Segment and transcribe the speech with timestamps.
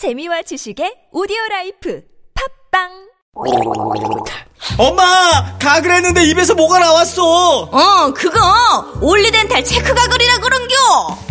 [0.00, 2.00] 재미와 지식의 오디오 라이프
[2.72, 2.88] 팟빵
[4.78, 5.04] 엄마
[5.58, 8.40] 가글 했는데 입에서 뭐가 나왔어 어, 그거
[9.02, 10.74] 올리덴 탈 체크 가글이라 그런겨.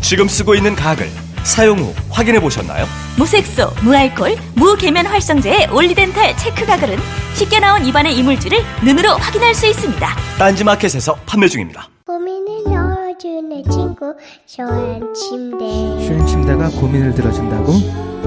[0.03, 1.09] 지금 쓰고 있는 가글
[1.43, 2.85] 사용 후 확인해 보셨나요?
[3.17, 6.99] 무색소, 무알콜, 무계면 활성제의 올리덴탈 체크 가글은
[7.33, 10.07] 쉽게 나온 입안의 이물질을 눈으로 확인할 수 있습니다.
[10.37, 11.89] 딴지마켓에서 판매 중입니다.
[12.05, 14.13] 고민을 넣어주는 친구
[14.45, 15.65] 쇼한 침대
[16.05, 18.18] 슈행 침대가 고민을 들어준다고?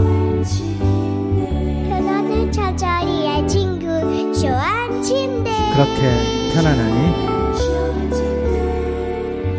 [1.89, 3.87] 편안한 잠자리의 친구
[4.35, 5.51] 쇼한 침대.
[5.73, 7.33] 그렇게 편안하니?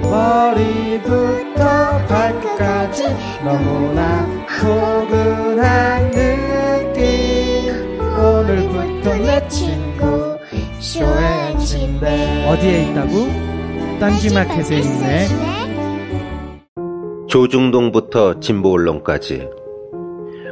[0.02, 1.64] 머리부터
[2.08, 3.04] 발끝까지
[3.46, 4.28] 너무나
[4.60, 7.02] 포근한 느낌.
[8.20, 10.38] 오늘부터 내 친구
[10.80, 12.46] 쇼의 침대.
[12.48, 13.28] 어디에 있다고?
[14.00, 15.28] 딴지마켓에 있네.
[17.30, 19.63] 조중동부터 진보 언론까지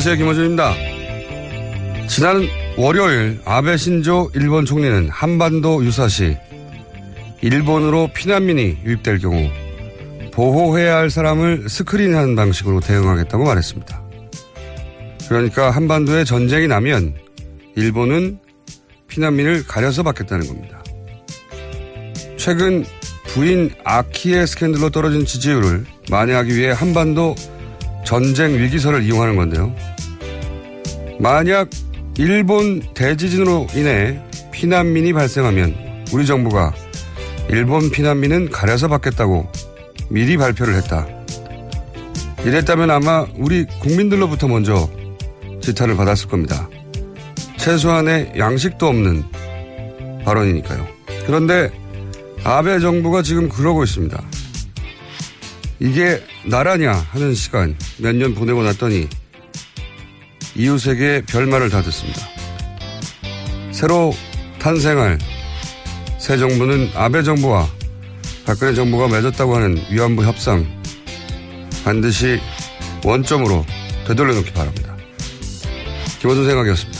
[0.00, 0.16] 안녕하세요.
[0.16, 0.89] 김호준입니다.
[2.10, 2.42] 지난
[2.76, 6.36] 월요일 아베 신조 일본 총리는 한반도 유사시
[7.40, 9.48] 일본으로 피난민이 유입될 경우
[10.32, 14.02] 보호해야 할 사람을 스크린하는 방식으로 대응하겠다고 말했습니다.
[15.28, 17.14] 그러니까 한반도에 전쟁이 나면
[17.76, 18.40] 일본은
[19.06, 20.82] 피난민을 가려서 받겠다는 겁니다.
[22.36, 22.84] 최근
[23.28, 27.36] 부인 아키의 스캔들로 떨어진 지지율을 만회하기 위해 한반도
[28.04, 29.72] 전쟁 위기설을 이용하는 건데요.
[31.20, 31.70] 만약
[32.20, 34.20] 일본 대지진으로 인해
[34.52, 36.74] 피난민이 발생하면 우리 정부가
[37.48, 39.50] 일본 피난민은 가려서 받겠다고
[40.10, 41.06] 미리 발표를 했다.
[42.44, 44.90] 이랬다면 아마 우리 국민들로부터 먼저
[45.62, 46.68] 지탄을 받았을 겁니다.
[47.56, 49.24] 최소한의 양식도 없는
[50.22, 50.86] 발언이니까요.
[51.24, 51.70] 그런데
[52.44, 54.22] 아베 정부가 지금 그러고 있습니다.
[55.78, 59.08] 이게 나라냐 하는 시간 몇 년 보내고 났더니
[60.56, 62.20] 이웃에게 별말을 다 듣습니다.
[63.72, 64.12] 새로
[64.58, 65.18] 탄생할
[66.18, 67.68] 새 정부는 아베 정부와
[68.44, 70.66] 박근혜 정부가 맺었다고 하는 위안부 협상
[71.84, 72.40] 반드시
[73.04, 73.64] 원점으로
[74.06, 74.96] 되돌려 놓기 바랍니다.
[76.20, 76.99] 김원준 생각이었습니다.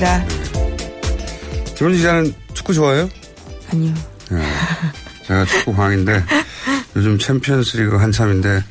[0.00, 0.24] 김은지입니다.
[1.76, 3.08] 김은지 기자는 축구 좋아해요?
[3.70, 3.94] 아니요.
[4.30, 4.42] 네.
[5.26, 6.24] 제가 축구 광인데
[6.96, 8.64] 요즘 챔피언스 리그 한참인데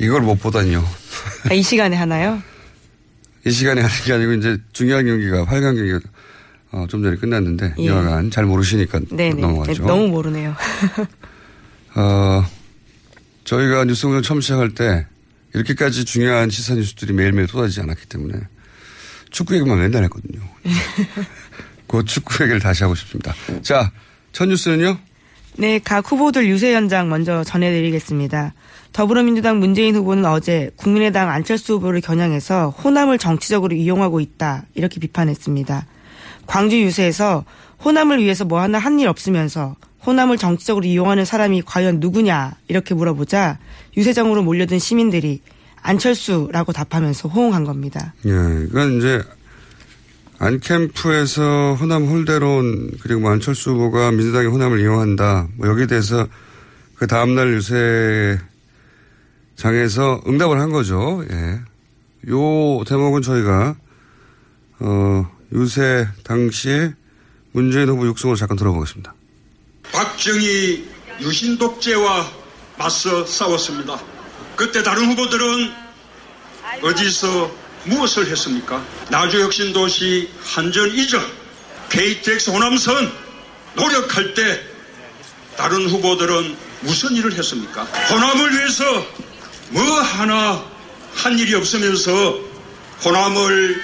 [0.00, 0.84] 이걸 못 보다니요.
[1.50, 2.42] 아, 이 시간에 하나요?
[3.46, 6.00] 이 시간에 하는 게 아니고 이제 중요한 경기가 8강 경기가
[6.72, 7.86] 어, 좀 전에 끝났는데 예.
[7.86, 9.40] 여하간 잘 모르시니까 네네.
[9.40, 9.82] 넘어가죠.
[9.82, 10.56] 네, 너무 모르네요.
[11.94, 12.44] 어,
[13.44, 15.06] 저희가 뉴스공장 처음 시작할 때
[15.52, 18.40] 이렇게까지 중요한 시사 뉴스들이 매일매일 쏟아지지 않았기 때문에
[19.34, 20.40] 축구 얘기만 맨날 했거든요.
[21.88, 23.34] 그 축구 얘기를 다시 하고 싶습니다.
[23.62, 23.90] 자,
[24.32, 24.96] 첫 뉴스는요?
[25.56, 28.54] 네, 각 후보들 유세 현장 먼저 전해드리겠습니다.
[28.92, 35.86] 더불어민주당 문재인 후보는 어제 국민의당 안철수 후보를 겨냥해서 호남을 정치적으로 이용하고 있다 이렇게 비판했습니다.
[36.46, 37.44] 광주 유세에서
[37.84, 39.74] 호남을 위해서 뭐 하나 한 일 없으면서
[40.06, 43.58] 호남을 정치적으로 이용하는 사람이 과연 누구냐 이렇게 물어보자
[43.96, 45.40] 유세장으로 몰려든 시민들이
[45.84, 48.14] 안철수라고 답하면서 호응한 겁니다.
[48.24, 49.22] 예, 그건 이제
[50.38, 55.48] 안캠프에서 호남 홀대론 그리고 뭐 안철수 후보가 민주당의 호남을 이용한다.
[55.56, 56.26] 뭐 여기에 대해서
[56.96, 58.40] 그 다음날 유세
[59.56, 61.22] 장에서 응답을 한 거죠.
[61.30, 61.60] 예.
[62.30, 63.76] 요 대목은 저희가
[64.80, 66.94] 어 유세 당시에
[67.52, 69.14] 문재인 후보 육성을 잠깐 들어보겠습니다.
[69.92, 70.88] 박정희
[71.20, 72.26] 유신 독재와
[72.78, 74.13] 맞서 싸웠습니다.
[74.56, 75.74] 그때 다른 후보들은
[76.82, 77.54] 어디서
[77.84, 78.82] 무엇을 했습니까?
[79.10, 81.22] 나주혁신도시 한전 이전,
[81.90, 83.12] KTX 호남선
[83.74, 84.60] 노력할 때
[85.56, 87.84] 다른 후보들은 무슨 일을 했습니까?
[87.84, 88.84] 호남을 위해서
[89.70, 90.64] 뭐 하나
[91.14, 92.38] 한 일이 없으면서
[93.04, 93.82] 호남을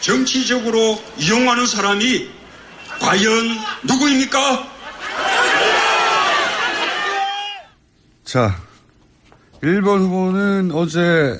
[0.00, 2.28] 정치적으로 이용하는 사람이
[3.00, 4.68] 과연 누구입니까?
[8.24, 8.63] 자,
[9.66, 11.36] 1번 후보는 어제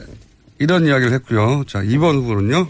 [0.58, 1.64] 이런 이야기를 했고요.
[1.66, 2.68] 자, 2번 후보는요.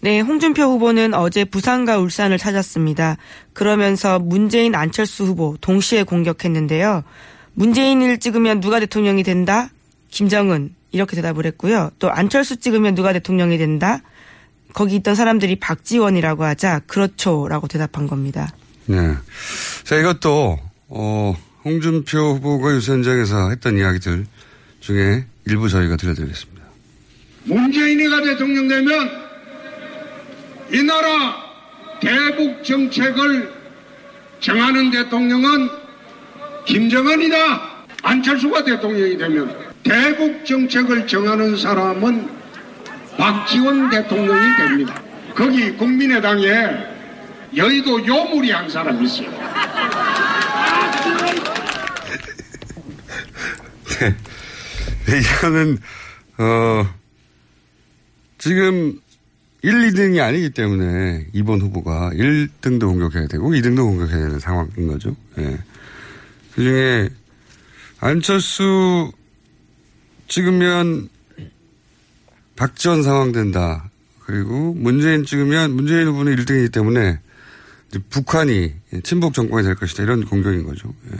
[0.00, 3.16] 네, 홍준표 후보는 어제 부산과 울산을 찾았습니다.
[3.52, 7.02] 그러면서 문재인 안철수 후보 동시에 공격했는데요.
[7.54, 9.70] 문재인을 찍으면 누가 대통령이 된다?
[10.10, 11.90] 김정은 이렇게 대답을 했고요.
[11.98, 14.00] 또 안철수 찍으면 누가 대통령이 된다?
[14.74, 18.48] 거기 있던 사람들이 박지원이라고 하자 그렇죠라고 대답한 겁니다.
[18.84, 19.14] 네.
[19.84, 20.58] 자, 이것도
[20.88, 21.34] 어
[21.64, 24.26] 홍준표 후보가 유세 현장에서 했던 이야기들
[24.86, 26.64] 중에 일부 저희가 들려드리겠습니다.
[27.44, 29.10] 문재인이가 대통령 되면
[30.72, 31.36] 이 나라
[32.00, 33.52] 대북 정책을
[34.38, 35.68] 정하는 대통령은
[36.66, 37.36] 김정은이다.
[38.02, 42.28] 안철수가 대통령이 되면 대북 정책을 정하는 사람은
[43.16, 45.02] 박지원 대통령이 됩니다.
[45.34, 46.94] 거기 국민의당에
[47.56, 49.30] 여의도 요물이 한 사람 있어요.
[53.98, 54.14] 네.
[55.08, 55.78] 이거는
[56.38, 56.88] 어
[58.38, 59.00] 지금
[59.62, 65.16] 1, 2등이 아니기 때문에 2번 후보가 1등도 공격해야 되고 2등도 공격해야 되는 상황인 거죠.
[65.38, 65.58] 예.
[66.54, 67.08] 그 중에
[67.98, 69.10] 안철수
[70.28, 71.08] 찍으면
[72.56, 73.90] 박지원 상황 된다.
[74.20, 77.20] 그리고 문재인 찍으면 문재인 후보는 1등이기 때문에
[78.10, 78.74] 북한이
[79.04, 80.02] 친북 정권이 될 것이다.
[80.02, 80.92] 이런 공격인 거죠.
[81.12, 81.16] 예.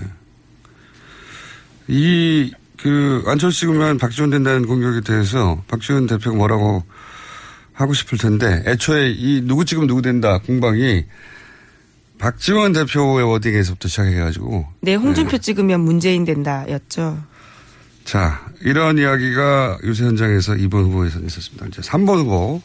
[1.89, 6.85] 이, 그, 안철수 찍으면 박지원 된다는 공격에 대해서 박지원 대표가 뭐라고
[7.73, 11.05] 하고 싶을 텐데 애초에 이 누구 찍으면 누구 된다 공방이
[12.19, 15.39] 박지원 대표의 워딩에서부터 시작해가지고 네, 홍준표 네.
[15.39, 17.23] 찍으면 문재인 된다였죠.
[18.05, 21.67] 자, 이런 이야기가 유세 현장에서 2번 후보에서 있었습니다.
[21.67, 22.63] 이제 3번 후보.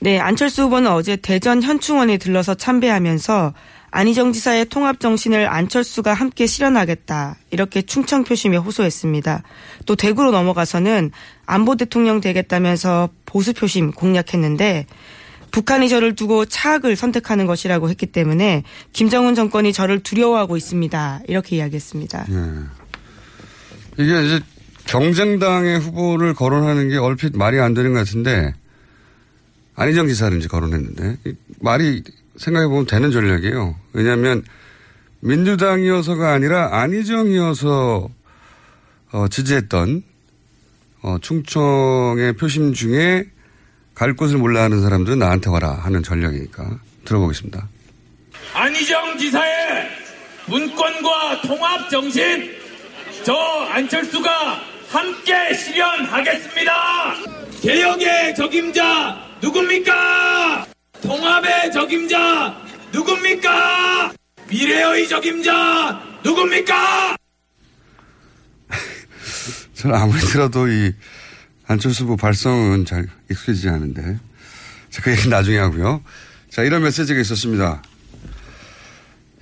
[0.00, 3.54] 네, 안철수 후보는 어제 대전 현충원에 들러서 참배하면서
[3.90, 7.36] 안희정 지사의 통합 정신을 안철수가 함께 실현하겠다.
[7.50, 9.42] 이렇게 충청 표심에 호소했습니다.
[9.86, 11.10] 또 대구로 넘어가서는
[11.46, 14.86] 안보 대통령 되겠다면서 보수 표심 공략했는데
[15.50, 21.22] 북한이 저를 두고 차악을 선택하는 것이라고 했기 때문에 김정은 정권이 저를 두려워하고 있습니다.
[21.26, 22.26] 이렇게 이야기했습니다.
[22.28, 22.44] 네.
[23.98, 24.40] 이게 이제
[24.86, 28.54] 경쟁당의 후보를 거론하는 게 얼핏 말이 안 되는 것 같은데
[29.74, 31.16] 안희정 지사를 이제 거론했는데
[31.60, 32.02] 말이
[32.40, 33.76] 생각해 보면 되는 전략이에요.
[33.92, 34.42] 왜냐하면
[35.20, 38.08] 민주당이어서가 아니라 안희정이어서
[39.12, 40.02] 어, 지지했던
[41.02, 43.26] 어, 충청의 표심 중에
[43.94, 47.68] 갈 곳을 몰라 하는 사람들은 나한테 와라 하는 전략이니까 들어보겠습니다.
[48.54, 49.90] 안희정 지사의
[50.46, 52.50] 문권과 통합 정신
[53.22, 54.30] 저 안철수가
[54.88, 56.72] 함께 실현하겠습니다.
[57.60, 60.69] 개혁의 적임자 누굽니까?
[61.02, 62.56] 통합의 적임자
[62.92, 64.12] 누굽니까?
[64.48, 67.16] 미래의 적임자 누굽니까?
[69.74, 70.92] 저는 아무리 들어도 이
[71.66, 74.18] 안철수 후보 발성은 잘 익숙해지지 않은데.
[74.90, 76.02] 자, 그 얘기 나중에 하고요.
[76.50, 77.82] 자, 이런 메시지가 있었습니다.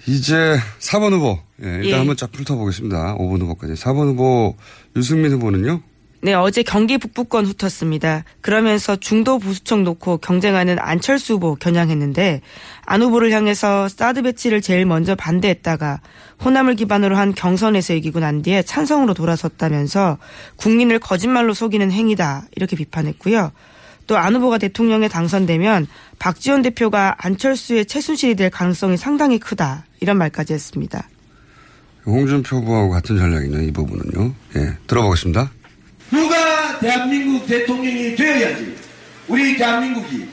[0.07, 1.41] 이제 4번 후보.
[1.63, 1.95] 예, 일단 예.
[1.95, 3.17] 한번 쫙 훑어보겠습니다.
[3.17, 3.75] 5번 후보까지.
[3.75, 4.57] 4번 후보
[4.95, 5.83] 유승민 후보는요?
[6.21, 8.25] 네, 어제 경기 북부권 훑었습니다.
[8.41, 12.41] 그러면서 중도 보수층 놓고 경쟁하는 안철수 후보 겨냥했는데
[12.85, 16.01] 안 후보를 향해서 사드 배치를 제일 먼저 반대했다가
[16.45, 20.19] 호남을 기반으로 한 경선에서 이기고 난 뒤에 찬성으로 돌아섰다면서
[20.57, 23.53] 국민을 거짓말로 속이는 행위다 이렇게 비판했고요.
[24.09, 25.87] 또 안 후보가 대통령에 당선되면
[26.19, 31.07] 박지원 대표가 안철수의 최순실이 될 가능성이 상당히 크다 이런 말까지 했습니다.
[32.07, 33.63] 홍준표 후보하고 같은 전략이네요.
[33.63, 34.33] 이 부분은요.
[34.57, 35.51] 예, 들어보겠습니다.
[36.11, 38.77] 누가 대한민국 대통령이 되어야지
[39.29, 40.27] 우리 대한민국이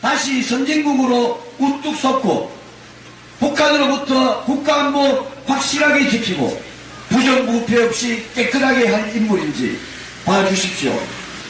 [0.00, 2.52] 다시 선진국으로 우뚝 섰고
[3.38, 6.60] 북한으로부터 국가안보 확실하게 지키고
[7.08, 9.78] 부정부패 없이 깨끗하게 할 인물인지
[10.24, 10.92] 봐주십시오.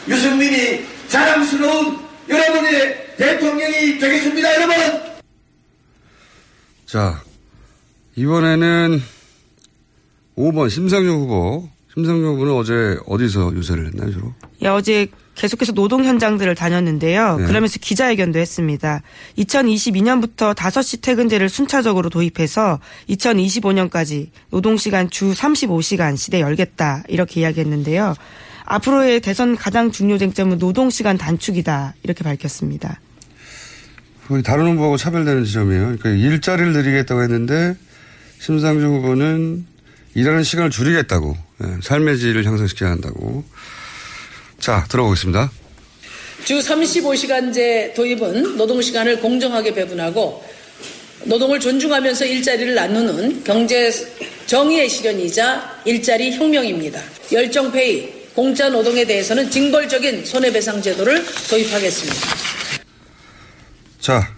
[0.07, 5.13] 유승민이 자랑스러운 여러분의 대통령이 되겠습니다, 여러분!
[6.85, 7.21] 자,
[8.15, 9.01] 이번에는
[10.37, 11.72] 5번 심상정 후보.
[11.93, 14.33] 심상정 후보는 어제 어디서 유세를 했나요, 주로?
[14.63, 17.37] 예, 어제 계속해서 노동 현장들을 다녔는데요.
[17.37, 17.45] 네.
[17.45, 19.01] 그러면서 기자회견도 했습니다.
[19.37, 28.15] 2022년부터 5시 퇴근제를 순차적으로 도입해서 2025년까지 노동시간 주 35시간 시대 열겠다 이렇게 이야기했는데요.
[28.65, 32.99] 앞으로의 대선 가장 중요 쟁점은 노동시간 단축이다 이렇게 밝혔습니다.
[34.43, 35.97] 다른 후보하고 차별되는 지점이에요.
[35.97, 37.75] 그러니까 일자리를 늘리겠다고 했는데
[38.39, 39.65] 심상정 후보는
[40.15, 43.43] 일하는 시간을 줄이겠다고 예, 삶의 질을 향상시켜야 한다고.
[44.59, 45.51] 자 들어보겠습니다.
[46.45, 50.43] 주 35시간제 도입은 노동시간을 공정하게 배분하고
[51.25, 53.91] 노동을 존중하면서 일자리를 나누는 경제
[54.45, 57.01] 정의의 실현이자 일자리 혁명입니다.
[57.31, 62.27] 열정페이, 공짜 노동에 대해서는 징벌적인 손해배상 제도를 도입하겠습니다.
[63.99, 64.35] 자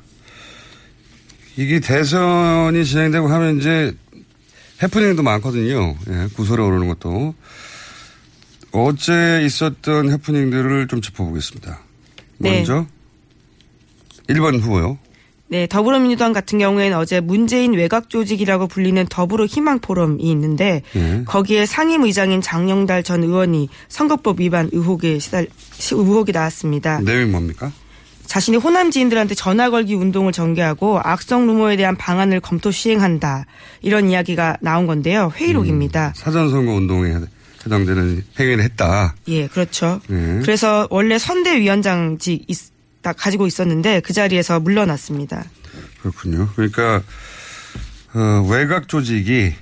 [1.57, 3.93] 이게 대선이 진행되고 하면 이제
[4.83, 5.95] 해프닝도 많거든요.
[6.09, 7.33] 예, 구설에 오르는 것도.
[8.71, 11.79] 어제 있었던 해프닝들을 좀 짚어보겠습니다.
[12.39, 12.55] 네.
[12.57, 12.85] 먼저
[14.27, 14.97] 1번 후보요.
[15.47, 21.21] 네, 더불어민주당 같은 경우에는 어제 문재인 외곽 조직이라고 불리는 더불어 희망 포럼이 있는데 예.
[21.25, 26.99] 거기에 상임의장인 장영달 전 의원이 선거법 위반 의혹에 시달 시- 의혹이 나왔습니다.
[27.01, 27.71] 내용이 뭡니까?
[28.27, 33.45] 자신이 호남 지인들한테 전화 걸기 운동을 전개하고 악성 루머에 대한 방안을 검토 시행한다.
[33.81, 35.31] 이런 이야기가 나온 건데요.
[35.35, 36.13] 회의록입니다.
[36.15, 37.15] 사전선거 운동에
[37.65, 39.15] 해당되는 행위를 했다.
[39.27, 39.99] 예, 그렇죠.
[40.09, 40.39] 예.
[40.41, 42.57] 그래서 원래 선대위원장직 있,
[43.01, 45.45] 다 가지고 있었는데 그 자리에서 물러났습니다.
[46.01, 46.49] 그렇군요.
[46.55, 47.01] 그러니까
[48.13, 49.53] 어, 외곽 조직이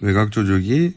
[0.00, 0.94] 외곽 조직이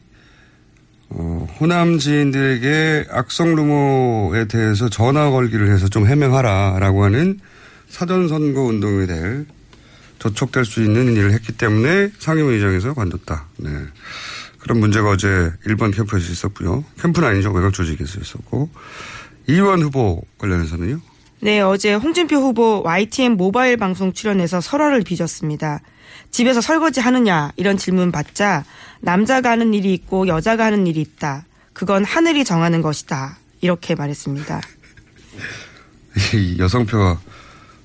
[1.08, 7.40] 어, 호남 지인들에게 악성 루머에 대해서 전화 걸기를 해서 좀 해명하라라고 하는
[7.88, 9.44] 사전 선거 운동에 대해
[10.18, 13.46] 저촉될 수 있는 일을 했기 때문에 상임의장에서 관뒀다.
[13.58, 13.70] 네.
[14.58, 16.84] 그런 문제가 어제 1번 캠프에서 있었고요.
[17.00, 17.52] 캠프는 아니죠.
[17.52, 18.68] 외곽 조직에서 있었고.
[19.46, 21.00] 이원 후보 관련해서는요.
[21.40, 25.82] 네, 어제 홍준표 후보 YTN 모바일 방송 출연해서 설화를 빚었습니다.
[26.30, 28.64] 집에서 설거지 하느냐 이런 질문 받자
[29.00, 31.44] 남자가 하는 일이 있고 여자가 하는 일이 있다.
[31.72, 33.38] 그건 하늘이 정하는 것이다.
[33.60, 34.60] 이렇게 말했습니다.
[36.34, 37.20] 이 여성표가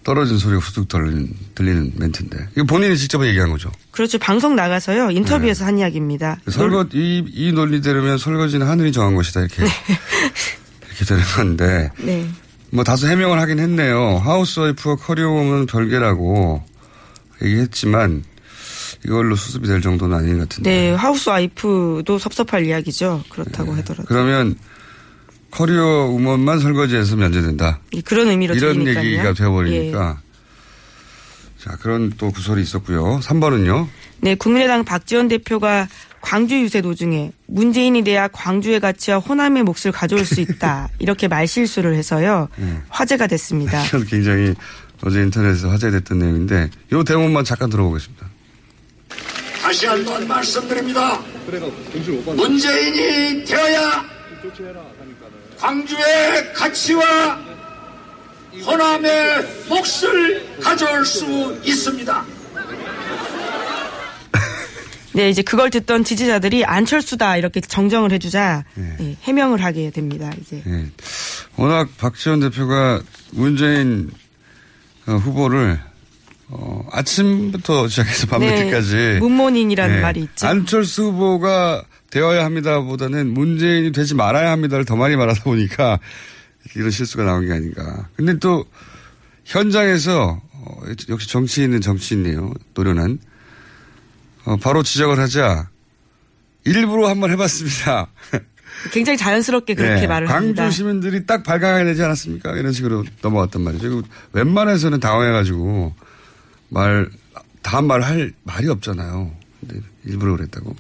[0.04, 2.48] 떨어진 소리가 후둑 들리는, 들리는 멘트인데.
[2.56, 3.72] 이거 본인이 직접 얘기한 거죠.
[3.92, 4.18] 그렇죠.
[4.18, 5.12] 방송 나가서요.
[5.12, 6.40] 인터뷰에서 한 이야기입니다.
[6.50, 9.42] 설거, 이, 이 논리대로면 설거지는 하늘이 정한 것이다.
[9.42, 9.64] 이렇게.
[10.88, 11.92] 이렇게 되는 건데.
[11.98, 12.28] 네.
[12.72, 14.22] 뭐 다소 해명을 하긴 했네요.
[14.24, 16.64] 하우스와이프와 커리어우먼은 별개라고
[17.44, 18.24] 얘기했지만
[19.06, 20.70] 이걸로 수습이 될 정도는 아닌 것 같은데.
[20.70, 23.22] 네, 하우스 와이프도 섭섭할 이야기죠.
[23.24, 23.30] 네.
[23.30, 24.06] 그렇다고 하더라도.
[24.08, 24.56] 그러면
[25.50, 27.80] 커리어 우먼만 설거지해서 면제된다.
[27.92, 29.06] 이- 그런 의미로 이런 들리니까요.
[29.06, 30.18] 얘기가 되어버리니까.
[30.18, 30.32] 예.
[31.64, 33.20] 자, 그런 또 구설이 있었고요.
[33.22, 33.88] 3번은요.
[34.22, 35.88] 네, 국민의당 박지원 대표가
[36.22, 40.90] 광주 유세 도중에 문재인이 돼야 광주의 가치와 호남의 몫을 가져올 수 있다.
[41.00, 42.48] 이렇게 말실수를 해서요.
[42.90, 43.82] 화제가 됐습니다.
[44.08, 44.54] 굉장히
[45.04, 48.28] 어제 인터넷에서 화제됐던 내용인데 이 대목만 잠깐 들어보겠습니다.
[49.62, 51.22] 다시 한 번 말씀드립니다.
[52.36, 54.06] 문재인이 되어야
[55.58, 57.40] 광주의 가치와
[58.66, 62.26] 호남의 몫을 가져올 수 있습니다.
[65.14, 70.32] 네, 이제 그걸 듣던 지지자들이 안철수다 이렇게 정정을 해주자 예, 해명을 하게 됩니다.
[70.42, 70.86] 이제 예.
[71.58, 73.02] 워낙 박지원 대표가
[73.32, 74.10] 문재인
[75.08, 75.80] 어, 후보를
[76.54, 80.02] 어, 아침부터 시작해서 밤늦게까지 네, 문모닝이라는 예.
[80.02, 80.48] 말이 있죠.
[80.48, 86.00] 안철수 후보가 되어야 합니다보다는 문재인이 되지 말아야 합니다를 더 많이 말하다 보니까
[86.76, 88.10] 이런 실수가 나온 게 아닌가.
[88.18, 88.66] 근데 또
[89.46, 92.54] 현장에서 어, 역시 정치인은 정치인이에요.
[92.74, 93.20] 노련한.
[94.44, 95.70] 어, 바로 지적을 하자
[96.66, 98.08] 일부러 한번 해봤습니다.
[98.92, 100.70] 굉장히 자연스럽게 그렇게 네, 말을 광주 합니다.
[100.70, 102.58] 시민들이 딱 발각해야 되지 않았습니까?
[102.58, 103.90] 이런 식으로 넘어갔단 말이죠.
[103.90, 105.94] 그리고 웬만해서는 당황해가지고
[106.72, 107.10] 말,
[107.62, 109.32] 다음 말할 말이 없잖아요.
[109.60, 110.76] 근데 일부러 그랬다고.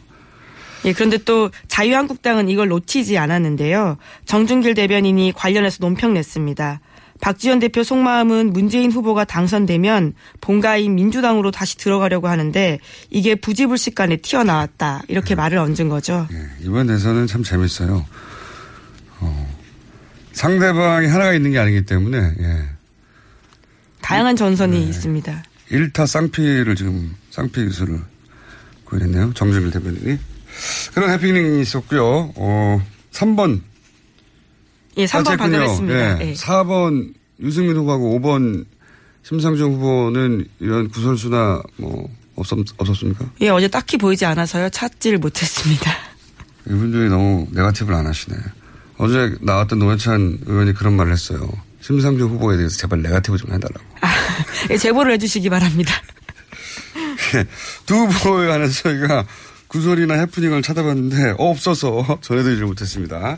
[0.85, 3.97] 예, 그런데 또 자유한국당은 이걸 놓치지 않았는데요.
[4.25, 6.79] 정준길 대변인이 관련해서 논평 냈습니다.
[7.19, 12.79] 박지원 대표 속마음은 문재인 후보가 당선되면 본가인 민주당으로 다시 들어가려고 하는데
[13.11, 15.03] 이게 부지불식간에 튀어나왔다.
[15.07, 16.27] 이렇게 말을 얹은 거죠.
[16.61, 18.03] 이번 대선은 참 재밌어요.
[19.19, 19.57] 어,
[20.31, 22.65] 상대방이 하나가 있는 게 아니기 때문에, 예.
[24.01, 25.43] 다양한 전선이 있습니다.
[25.71, 27.99] 일타 쌍피를 지금, 쌍피 기술을
[28.85, 29.33] 구현했네요.
[29.33, 30.19] 정준길 대변인이.
[30.93, 32.33] 그런 해피닝이 있었고요.
[32.35, 33.61] 어, 3번.
[34.97, 35.37] 예, 3번 아, 됐군요.
[35.37, 36.21] 받아냈습니다.
[36.23, 36.29] 예.
[36.29, 36.33] 예.
[36.33, 38.65] 4번 유승민 후보하고 5번
[39.23, 43.31] 심상정 후보는 이런 구설수나 뭐 없었, 없었습니까?
[43.41, 44.69] 예, 어제 딱히 보이지 않아서요.
[44.69, 45.91] 찾지를 못했습니다.
[46.67, 48.35] 이분들이 너무 네가티브를 안 하시네.
[48.97, 51.49] 어제 나왔던 노회찬 의원이 그런 말을 했어요.
[51.81, 53.79] 심상정 후보에 대해서 제발 네가티브 좀 해달라고.
[54.03, 54.07] 예,
[54.79, 55.93] 제보를 해주시기 바랍니다.
[57.85, 59.25] 두 후보에 관해서 저희가
[59.67, 63.37] 구설이나 해프닝을 찾아봤는데 없어서 전해드리지 못했습니다.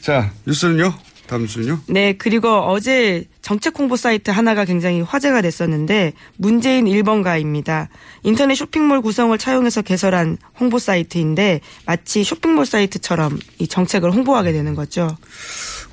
[0.00, 0.94] 자 뉴스는요?
[1.26, 1.80] 다음 뉴스는요?
[1.86, 7.88] 네, 그리고 어제 정책 홍보 사이트 하나가 굉장히 화제가 됐었는데 문재인 1번가입니다.
[8.22, 15.16] 인터넷 쇼핑몰 구성을 차용해서 개설한 홍보 사이트인데 마치 쇼핑몰 사이트처럼 이 정책을 홍보하게 되는 거죠.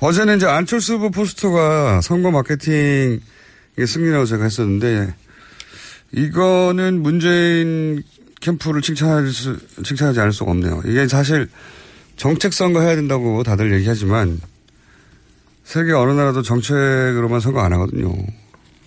[0.00, 3.20] 어제는 이제 안철수 후보 포스터가 선거 마케팅
[3.78, 5.14] 의 승리라고 제가 했었는데
[6.12, 8.02] 이거는 문재인
[8.40, 10.82] 캠프를 칭찬할 수, 칭찬하지 않을 수가 없네요.
[10.86, 11.48] 이게 사실
[12.16, 14.40] 정책 선거 해야 된다고 다들 얘기하지만
[15.64, 18.14] 세계 어느 나라도 정책으로만 선거 안 하거든요.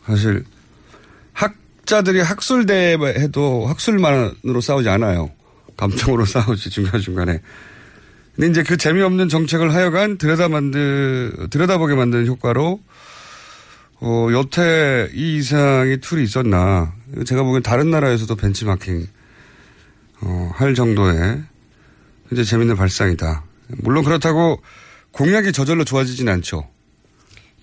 [0.06, 0.44] 사실
[1.34, 5.30] 학자들이 학술대 해도 학술만으로 싸우지 않아요.
[5.78, 7.42] 감정으로 싸우지 중간중간에.
[8.36, 12.80] 근데 이제 그 재미없는 정책을 하여간 들여다 만드, 들여다보게 만드는 효과로
[14.02, 16.94] 어, 여태 이 이상의 툴이 있었나.
[17.26, 19.08] 제가 보기엔 다른 나라에서도 벤치마킹,
[20.22, 21.44] 어, 할 정도의
[22.30, 23.44] 굉장히 재밌는 발상이다.
[23.80, 24.62] 물론 그렇다고
[25.12, 26.68] 공약이 저절로 좋아지진 않죠.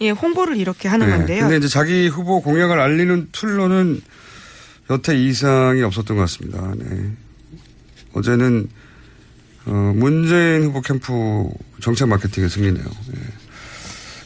[0.02, 1.16] 예, 홍보를 이렇게 하는 네.
[1.16, 1.40] 건데요.
[1.42, 4.02] 근데 이제 자기 후보 공약을 알리는 툴로는
[4.90, 6.74] 여태 이상이 없었던 것 같습니다.
[6.76, 7.10] 네.
[8.12, 8.68] 어제는
[9.66, 11.48] 어, 문재인 후보 캠프
[11.80, 12.84] 정책 마케팅의 승리네요.
[12.84, 13.20] 네.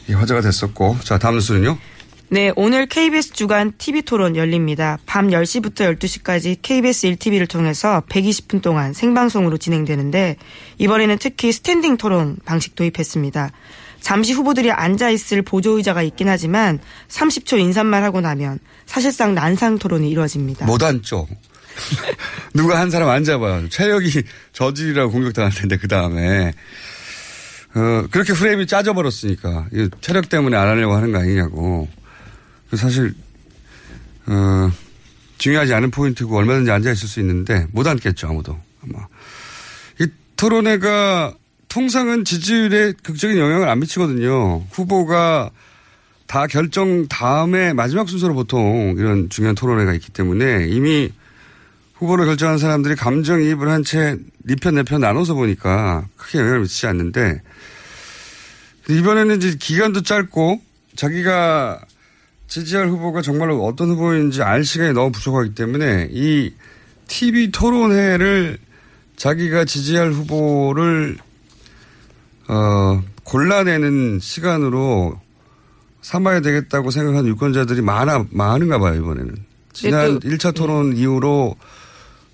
[0.09, 1.77] 이 화제가 됐었고 자 다음 뉴스는요.
[2.33, 4.97] 네, 오늘 KBS 주간 TV 토론 열립니다.
[5.05, 10.37] 밤 10시부터 12시까지 KBS 1TV를 통해서 120분 동안 생방송으로 진행되는데
[10.77, 13.51] 이번에는 특히 스탠딩 토론 방식 도입했습니다.
[13.99, 20.67] 잠시 후보들이 앉아있을 보조의자가 있긴 하지만 30초 인사말 하고 나면 사실상 난상 토론이 이루어집니다.
[20.67, 21.27] 못 앉죠.
[22.55, 23.67] 누가 한 사람 앉아봐요.
[23.67, 24.23] 체력이
[24.53, 26.53] 저질이라고 공격당할 텐데 그 다음에
[27.75, 29.67] 어, 그렇게 프레임이 짜져버렸으니까
[29.99, 31.89] 체력 때문에 안 하려고 하는 거 아니냐고.
[32.75, 33.13] 사실
[34.27, 34.71] 어,
[35.37, 39.07] 중요하지 않은 포인트고 얼마든지 앉아 있을 수 있는데 못 앉겠죠 아무도 아마.
[39.99, 40.07] 이
[40.37, 41.33] 토론회가
[41.67, 44.65] 통상은 지지율에 극적인 영향을 안 미치거든요.
[44.71, 45.49] 후보가
[46.27, 51.09] 다 결정 다음에 마지막 순서로 보통 이런 중요한 토론회가 있기 때문에 이미
[51.95, 56.87] 후보를 결정한 사람들이 감정이입을 한 채 네 편 내 편 나눠서 보니까 크게 영향을 미치지
[56.87, 57.41] 않는데
[58.89, 60.61] 이번에는 이제 기간도 짧고
[60.95, 61.79] 자기가
[62.51, 66.51] 지지할 후보가 정말로 어떤 후보인지 알 시간이 너무 부족하기 때문에 이
[67.07, 68.57] TV 토론회를
[69.15, 71.17] 자기가 지지할 후보를
[72.49, 75.17] 어, 골라내는 시간으로
[76.01, 79.33] 삼아야 되겠다고 생각하는 유권자들이 많아, 많은가 봐요, 이번에는.
[79.71, 81.55] 지난 네, 1차 토론 이후로,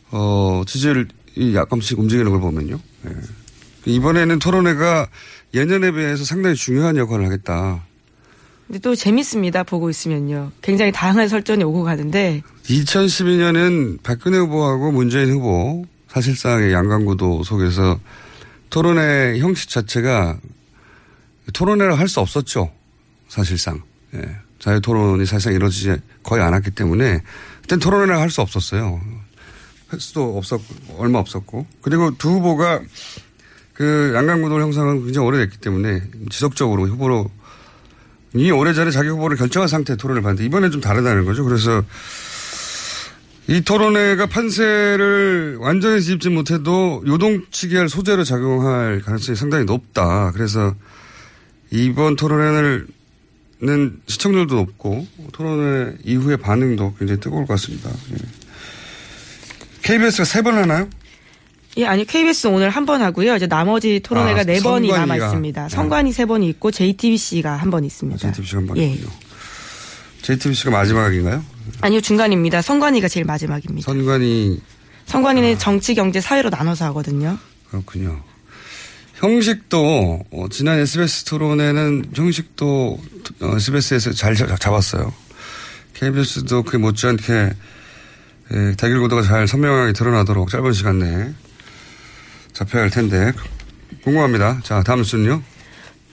[0.10, 2.80] 어, 지지율이 약간씩 움직이는 걸 보면요.
[3.06, 3.12] 예.
[3.86, 5.10] 이번에는 토론회가
[5.54, 7.84] 예년에 비해서 상당히 중요한 역할을 하겠다.
[8.68, 9.64] 근데 또 재밌습니다.
[9.64, 10.52] 보고 있으면요.
[10.62, 18.00] 굉장히 다양한 설전이 오고 가는데 2012년은 박근혜 후보하고 문재인 후보 사실상의 양강구도 속에서
[18.70, 20.38] 토론회 형식 자체가
[21.54, 22.70] 토론회를 할 수 없었죠.
[23.30, 23.82] 사실상.
[24.16, 24.22] 예.
[24.60, 27.22] 자유 토론이 사실상 이루어지지 거의 않았기 때문에
[27.62, 29.00] 그땐 토론회를 할 수 없었어요.
[29.94, 31.66] 횟수도 없었고, 얼마 없었고.
[31.82, 32.82] 그리고 두 후보가
[33.74, 37.30] 그 양강구도 형성은 굉장히 오래됐기 때문에 지속적으로 후보로
[38.40, 41.44] 이미 오래전에 자기 후보를 결정한 상태에 토론을 봤는데 이번엔 좀 다르다는 거죠.
[41.44, 41.84] 그래서
[43.48, 50.32] 이 토론회가 판세를 완전히 뒤집지 못해도 요동치게 할 소재로 작용할 가능성이 상당히 높다.
[50.34, 50.76] 그래서
[51.72, 52.88] 이번 토론회는
[54.08, 57.90] 시청률도 높고 토론회 이후의 반응도 굉장히 뜨거울 것 같습니다.
[58.12, 58.18] 예.
[59.82, 60.90] KBS가 세 번 하나요?
[61.78, 63.36] 예, 아니 KBS 오늘 한 번 하고요.
[63.36, 64.90] 이제 나머지 토론회가 아, 네 번이.
[64.90, 65.64] 남아 있습니다.
[65.64, 65.70] 네.
[65.70, 68.18] 선관위 세 번이 있고 JTBC가 한 번 있습니다.
[68.20, 68.88] JTBC가 한번 예.
[68.88, 69.12] 있군요.
[70.22, 71.44] JTBC가 마지막인가요?
[71.82, 72.62] 아니요 중간입니다.
[72.62, 73.86] 선관위가 제일 마지막입니다.
[73.92, 74.60] 선관위
[75.06, 77.38] 선관위는 정치, 경제, 사회로 나눠서 하거든요.
[77.70, 78.22] 그렇군요.
[79.16, 83.00] 형식도 어, 지난 SBS 토론회는 형식도
[83.42, 85.14] 어, SBS에서 잘 잡- 잡았어요.
[85.94, 87.50] KBS도 그 못지않게
[88.54, 91.30] 예, 대결 구도가 잘 선명하게 드러나도록 짧은 시간 내에
[92.58, 93.32] 잡혀야 할 텐데
[94.04, 94.62] 궁금합니다.
[94.64, 95.42] 자 다음 뉴스는요.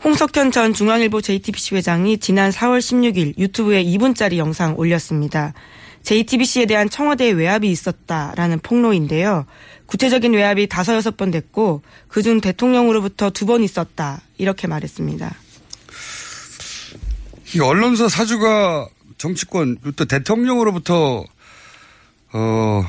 [0.05, 5.55] 홍석현 전 중앙일보 JTBC 회장이 지난 4월 16일 유튜브에 2분짜리 영상 올렸습니다.
[6.03, 9.47] JTBC에 대한 청와대의 외압이 있었다라는 폭로인데요.
[9.87, 15.35] 구체적인 외압이 다섯 여섯 번 됐고 그중 대통령으로부터 두 번 있었다 이렇게 말했습니다.
[17.55, 21.25] 이 언론사 사주가 정치권 또 대통령으로부터
[22.35, 22.87] 어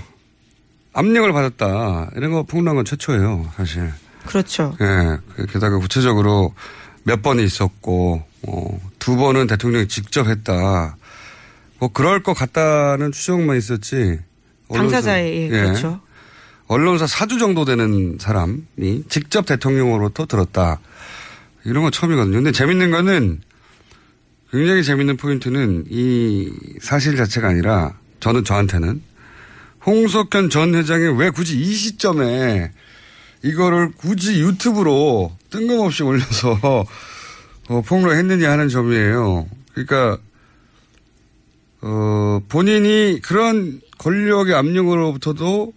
[0.95, 3.91] 압력을 받았다 이런 거 폭로한 건 최초예요 사실.
[4.25, 4.75] 그렇죠.
[4.81, 5.45] 예.
[5.51, 6.55] 게다가 구체적으로
[7.03, 10.97] 몇 번이 있었고 어, 두 번은 대통령이 직접 했다.
[11.79, 14.19] 뭐 그럴 것 같다는 추정만 있었지.
[14.73, 15.99] 당사자의 예, 그렇죠.
[16.67, 20.79] 언론사 사주 정도 되는 사람이 직접 대통령으로부터 들었다.
[21.65, 22.37] 이런 건 처음이거든요.
[22.37, 23.41] 근데 재밌는 거는
[24.51, 29.01] 굉장히 재밌는 포인트는 이 사실 자체가 아니라 저는 저한테는
[29.85, 32.71] 홍석현 전 회장이 왜 굳이 이 시점에
[33.43, 36.59] 이거를 굳이 유튜브로 뜬금없이 올려서
[37.69, 39.47] 어, 폭로했느냐 하는 점이에요.
[39.73, 40.17] 그러니까
[41.81, 45.73] 어, 본인이 그런 권력의 압력으로부터도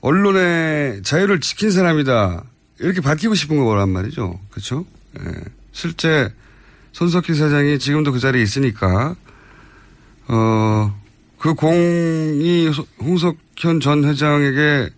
[0.00, 2.44] 언론의 자유를 지킨 사람이다.
[2.80, 4.38] 이렇게 밝히고 싶은 거란 말이죠.
[4.50, 4.84] 그렇죠?
[5.18, 5.32] 예.
[5.72, 6.32] 실제
[6.92, 9.14] 손석희 사장이 지금도 그 자리에 있으니까
[10.28, 11.00] 어,
[11.38, 12.70] 그 공이
[13.00, 14.90] 홍석현 전 회장에게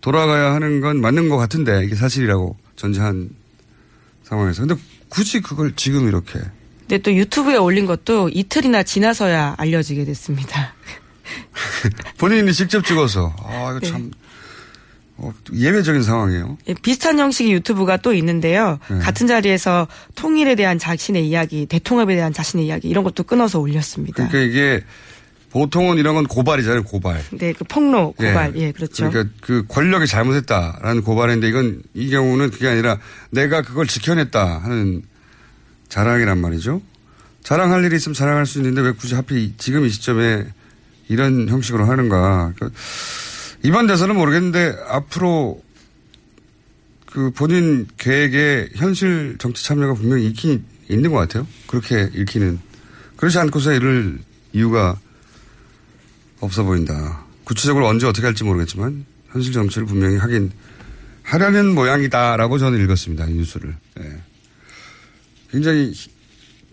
[0.00, 3.30] 돌아가야 하는 건 맞는 것 같은데 이게 사실이라고 전제한
[4.22, 4.66] 상황에서.
[4.66, 6.38] 근데 굳이 그걸 지금 이렇게.
[6.80, 10.74] 근데 또 유튜브에 올린 것도 이틀이나 지나서야 알려지게 됐습니다.
[12.18, 13.34] 본인이 직접 찍어서.
[13.38, 13.86] 아, 이거 네.
[13.88, 14.10] 참.
[15.18, 16.58] 어, 예외적인 상황이에요.
[16.68, 18.78] 예, 비슷한 형식의 유튜브가 또 있는데요.
[18.90, 18.98] 네.
[18.98, 24.28] 같은 자리에서 통일에 대한 자신의 이야기, 대통합에 대한 자신의 이야기 이런 것도 끊어서 올렸습니다.
[24.28, 24.84] 그러니까 이게
[25.56, 27.22] 보통은 이런 건 고발이잖아요, 고발.
[27.32, 29.08] 네, 그 폭로 고발, 예, 예 그렇죠.
[29.08, 32.98] 그러니까 그 권력이 잘못했다라는 고발인데 이건 이 경우는 그게 아니라
[33.30, 35.02] 내가 그걸 지켜냈다 하는
[35.88, 36.82] 자랑이란 말이죠.
[37.42, 40.46] 자랑할 일이 있으면 자랑할 수 있는데 왜 굳이 하필 지금 이 시점에
[41.08, 42.52] 이런 형식으로 하는가.
[42.54, 42.78] 그러니까
[43.62, 45.62] 이번 대선은 모르겠는데 앞으로
[47.06, 51.46] 그 본인 계획에 현실 정치 참여가 분명히 있긴 있는 것 같아요.
[51.66, 52.60] 그렇게 읽히는.
[53.16, 54.18] 그렇지 않고서 이럴
[54.52, 54.98] 이유가
[56.40, 57.24] 없어 보인다.
[57.44, 60.50] 구체적으로 언제 어떻게 할지 모르겠지만 현실 정치를 분명히 하긴
[61.22, 63.26] 하려는 모양이다라고 저는 읽었습니다.
[63.26, 63.74] 이 뉴스를.
[63.96, 64.04] 네.
[65.50, 65.92] 굉장히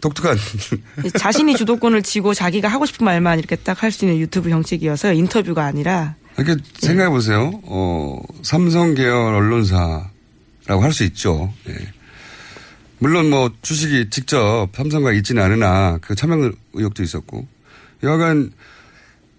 [0.02, 0.38] 독특한.
[1.18, 5.66] 자신이 주도권을 쥐고 자기가 하고 싶은 말만 이렇게 딱 할 수 있는 유튜브 형식이어서 인터뷰가
[5.66, 6.16] 아니라.
[6.36, 7.52] 그러니까 생각해 보세요.
[7.64, 11.54] 어, 삼성 계열 언론사라고 할 수 있죠.
[11.66, 11.76] 네.
[13.00, 17.48] 물론 뭐 주식이 직접 삼성과 있지는 않으나 그 참여 의혹도 있었고
[18.04, 18.52] 여하간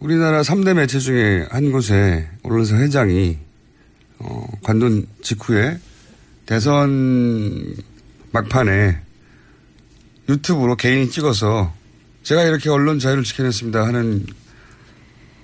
[0.00, 3.38] 우리나라 3대 매체 중에 한 곳에 언론사 회장이
[4.18, 5.78] 어, 관둔 직후에
[6.46, 7.74] 대선
[8.32, 9.00] 막판에
[10.28, 11.72] 유튜브로 개인이 찍어서
[12.22, 14.26] 제가 이렇게 언론 자유를 지켜냈습니다 하는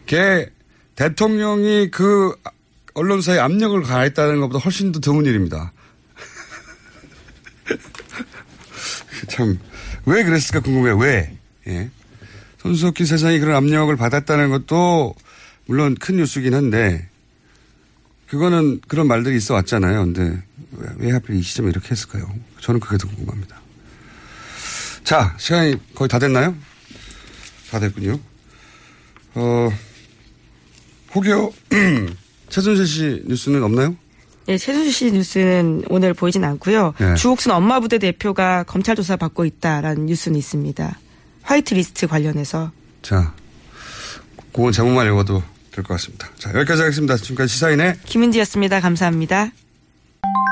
[0.06, 0.50] 게
[0.96, 2.34] 대통령이 그
[2.94, 5.72] 언론사에 압력을 가했다는 것보다 훨씬 더 드문 일입니다.
[9.28, 9.58] 참,
[10.06, 10.98] 왜 그랬을까 궁금해요.
[10.98, 11.36] 왜?
[11.68, 11.90] 예.
[12.62, 15.14] 손석희 세상이 그런 압력을 받았다는 것도
[15.66, 17.08] 물론 큰 뉴스긴 한데
[18.28, 20.04] 그거는 그런 말들이 있어 왔잖아요.
[20.04, 20.42] 근데
[20.72, 22.28] 왜, 왜 하필 이 시점에 이렇게 했을까요?
[22.60, 23.60] 저는 그게 더 궁금합니다.
[25.02, 26.54] 자, 시간이 거의 다 됐나요?
[27.70, 28.20] 다 됐군요.
[29.34, 29.70] 어,
[31.14, 31.52] 혹여
[32.50, 33.96] 최순실 씨 뉴스는 없나요?
[34.46, 36.94] 네, 최순실 씨 뉴스는 오늘 보이진 않고요.
[36.98, 37.14] 네.
[37.14, 40.98] 주옥순 엄마 부대 대표가 검찰 조사 받고 있다라는 뉴스는 있습니다.
[41.50, 42.70] 화이트 리스트 관련해서.
[43.02, 43.34] 자,
[44.52, 46.28] 그건 제목만 읽어도 될 것 같습니다.
[46.38, 47.16] 자, 여기까지 하겠습니다.
[47.16, 48.78] 지금까지 시사인의 김은지였습니다.
[48.80, 49.50] 감사합니다.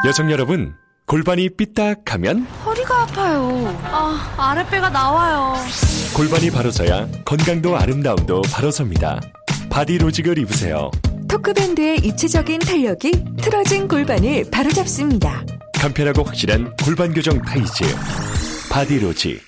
[0.07, 0.75] 여성 여러분,
[1.07, 3.79] 골반이 삐딱하면 허리가 아파요.
[3.85, 5.55] 아, 아랫배가 나와요.
[6.15, 9.21] 골반이 바로 서야 건강도 아름다움도 바로 섭니다.
[9.71, 10.91] 바디로직을 입으세요.
[11.29, 15.45] 토크밴드의 입체적인 탄력이 틀어진 골반을 바로잡습니다.
[15.75, 17.85] 간편하고 확실한 골반 교정 타이즈.
[18.69, 19.48] 바디로직.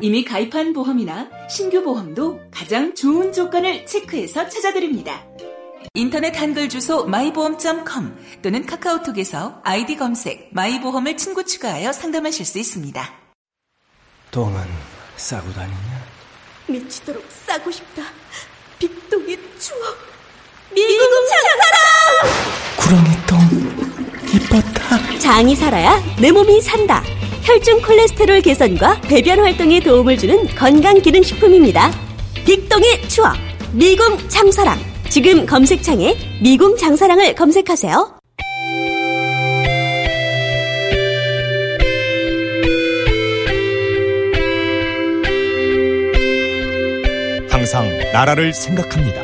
[0.00, 5.24] 이미 가입한 보험이나 신규 보험도 가장 좋은 조건을 체크해서 찾아드립니다.
[5.94, 13.10] 인터넷 한글 주소 마이보험.com 또는 카카오톡에서 아이디 검색 마이보험을 친구 추가하여 상담하실 수 있습니다.
[14.30, 14.62] 똥은
[15.16, 16.04] 싸고 다니냐?
[16.68, 18.02] 미치도록 싸고 싶다.
[18.78, 19.98] 빅동의 추억.
[20.72, 22.68] 미국 장사랑!
[22.78, 23.38] 구렁이 똥
[24.34, 25.18] 이뻤다.
[25.18, 27.02] 장이 살아야 내 몸이 산다.
[27.48, 31.90] 혈중 콜레스테롤 개선과 배변 활동에 도움을 주는 건강기능식품입니다.
[32.44, 33.34] 빅동의 추억,
[33.72, 38.18] 미궁 장사랑, 지금 검색창에 미궁 장사랑을 검색하세요.
[47.48, 49.22] 항상 나라를 생각합니다.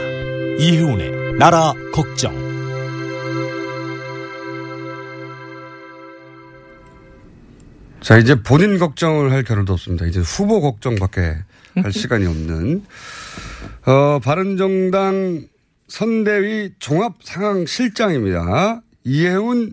[0.59, 2.44] 이혜훈의 나라 걱정.
[8.05, 10.05] 자, 이제 본인 걱정을 할 겨를도 없습니다.
[10.05, 11.37] 이제 후보 걱정밖에
[11.83, 12.85] 할 시간이 없는,
[13.87, 15.47] 어, 바른정당
[15.89, 18.83] 선대위 종합상황실장입니다.
[19.05, 19.73] 이혜훈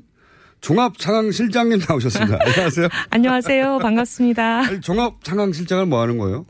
[0.61, 2.37] 종합상황실장님 나오셨습니다.
[2.47, 2.87] 안녕하세요.
[3.09, 3.79] 안녕하세요.
[3.79, 4.59] 반갑습니다.
[4.63, 6.45] 아니, 종합상황실장은 뭐 하는 거예요?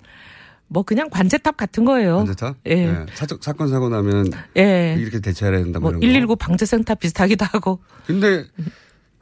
[0.68, 2.18] 뭐 그냥 관제탑 같은 거예요.
[2.18, 2.58] 관제탑?
[2.68, 2.76] 예.
[2.76, 3.06] 네.
[3.16, 4.96] 사, 사건 사고 나면 예.
[5.00, 6.06] 이렇게 대처해야 된다 뭐뭐 이런 거.
[6.08, 7.80] 119 방재센터 비슷하기도 하고.
[8.06, 8.46] 근데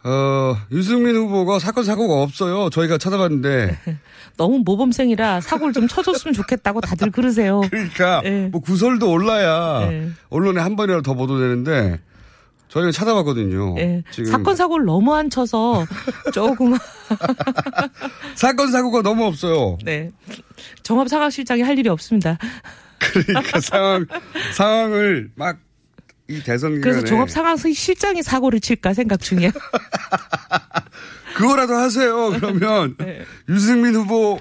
[0.03, 2.69] 어, 유승민 후보가 사건 사고가 없어요.
[2.69, 3.77] 저희가 찾아봤는데
[4.37, 7.61] 너무 모범생이라 사고를 좀 쳐줬으면 좋겠다고 다들 그러세요.
[7.69, 8.47] 그러니까 예.
[8.47, 10.09] 뭐 구설도 올라야 예.
[10.29, 11.99] 언론에 한 번이라도 더 보도되는데
[12.69, 13.75] 저희가 찾아봤거든요.
[13.79, 14.03] 예.
[14.11, 15.85] 지금 사건 사고를 너무 안 쳐서
[16.33, 16.77] 조금
[18.35, 19.77] 사건 사고가 너무 없어요.
[19.83, 20.11] 네.
[20.83, 22.37] 종합상황실장이 할 일이 없습니다.
[22.99, 24.05] 그러니까 상황
[24.53, 25.57] 상황을 막
[26.29, 29.51] 이 대선 그래서 종합 상황 실장이 사고를 칠까 생각 중이에요.
[31.35, 32.29] 그거라도 하세요.
[32.31, 33.23] 그러면 네.
[33.49, 34.39] 유승민 후보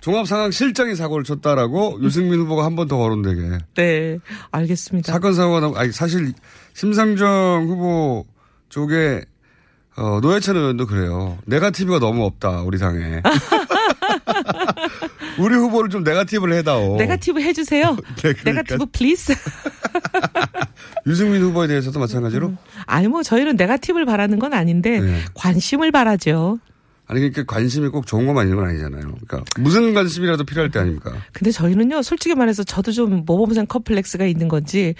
[0.00, 3.58] 종합 상황 실장이 사고를 쳤다라고 유승민 후보가 한 번 더 거론되게.
[3.76, 4.18] 네,
[4.50, 5.12] 알겠습니다.
[5.12, 6.32] 사건 사고가 너무 아니 사실
[6.74, 8.26] 심상정 후보
[8.70, 9.22] 쪽에
[9.96, 11.36] 어, 노회찬 의원도 그래요.
[11.44, 13.20] 네가티브가 너무 없다 우리 당에.
[15.38, 16.96] 우리 후보를 좀 네가티브를 해다오.
[16.96, 17.96] 네가티브 해주세요.
[18.22, 18.42] 네, 그러니까.
[18.50, 19.34] negative please.
[21.10, 22.54] 유승민 후보에 대해서도 마찬가지로.
[22.86, 25.18] 아니 뭐 저희는 네가티브를 바라는 건 아닌데 네.
[25.34, 26.58] 관심을 바라죠.
[27.06, 29.00] 아니 그러니까 관심이 꼭 좋은 것만 있는 건 아니잖아요.
[29.02, 31.12] 그러니까 무슨 관심이라도 필요할 때 아닙니까?
[31.32, 34.94] 근데 저희는요, 솔직히 말해서 저도 좀 모범생 컴플렉스가 있는 건지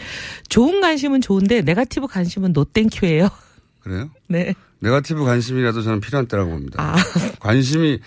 [0.49, 3.29] 좋은 관심은 좋은데 네가티브 관심은 no thank you예요.
[3.81, 4.11] 그래요?
[4.27, 4.55] 네.
[4.81, 6.83] 네가티브 관심이라도 저는 필요한 때라고 봅니다.
[6.83, 6.97] 아.
[7.39, 8.01] 관심이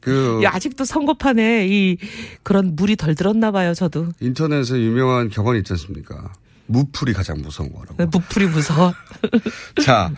[0.00, 1.98] 그 야, 아직도 선거판에 이
[2.42, 4.08] 그런 물이 덜 들었나 봐요, 저도.
[4.20, 6.32] 인터넷에 유명한 격언이 있지 않습니까?
[6.66, 7.94] 무풀이 가장 무서운 거라고.
[7.98, 8.92] 네, 무풀이 무서워.
[9.82, 10.10] 자,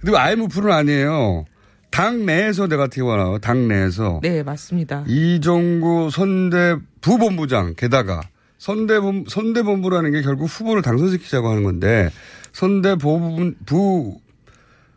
[0.00, 1.44] 그리고 아예 무풀은 아니에요.
[1.90, 3.38] 당 내에서 네가티브가 나와요.
[3.38, 4.20] 당 내에서.
[4.22, 5.04] 네, 맞습니다.
[5.06, 8.22] 이종구 선대 부본부장 게다가
[8.58, 12.10] 선대본 선대본부라는 게 결국 후보를 당선시키자고 하는 건데
[12.52, 14.18] 선대 부 부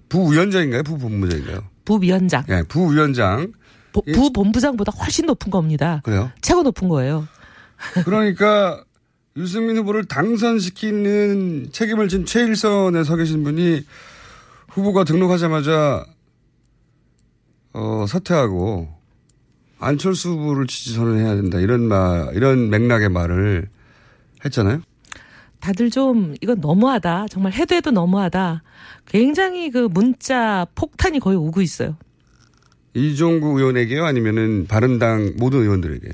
[0.09, 0.83] 부위원장인가요?
[0.83, 1.63] 부본부장인가요?
[1.83, 2.43] 부위원장.
[2.49, 3.51] 예, 부위원장.
[3.91, 6.01] 보- 부본부장보다 훨씬 높은 겁니다.
[6.03, 6.31] 그래요?
[6.41, 7.27] 최고 높은 거예요.
[8.05, 8.83] 그러니까
[9.37, 13.81] 유승민 후보를 당선시키는 책임을 진 최일선에 서 계신 분이
[14.69, 16.05] 후보가 등록하자마자
[17.73, 18.87] 어, 사퇴하고
[19.77, 23.67] 안철수 후보를 지지 선언해야 된다 이런 말 이런 맥락의 말을
[24.45, 24.81] 했잖아요.
[25.59, 27.27] 다들 좀 이건 너무하다.
[27.29, 28.63] 정말 해도 해도 너무하다.
[29.05, 31.97] 굉장히 그 문자 폭탄이 거의 오고 있어요.
[32.93, 36.07] 이종구 의원에게요 아니면은 바른당 모든 의원들에게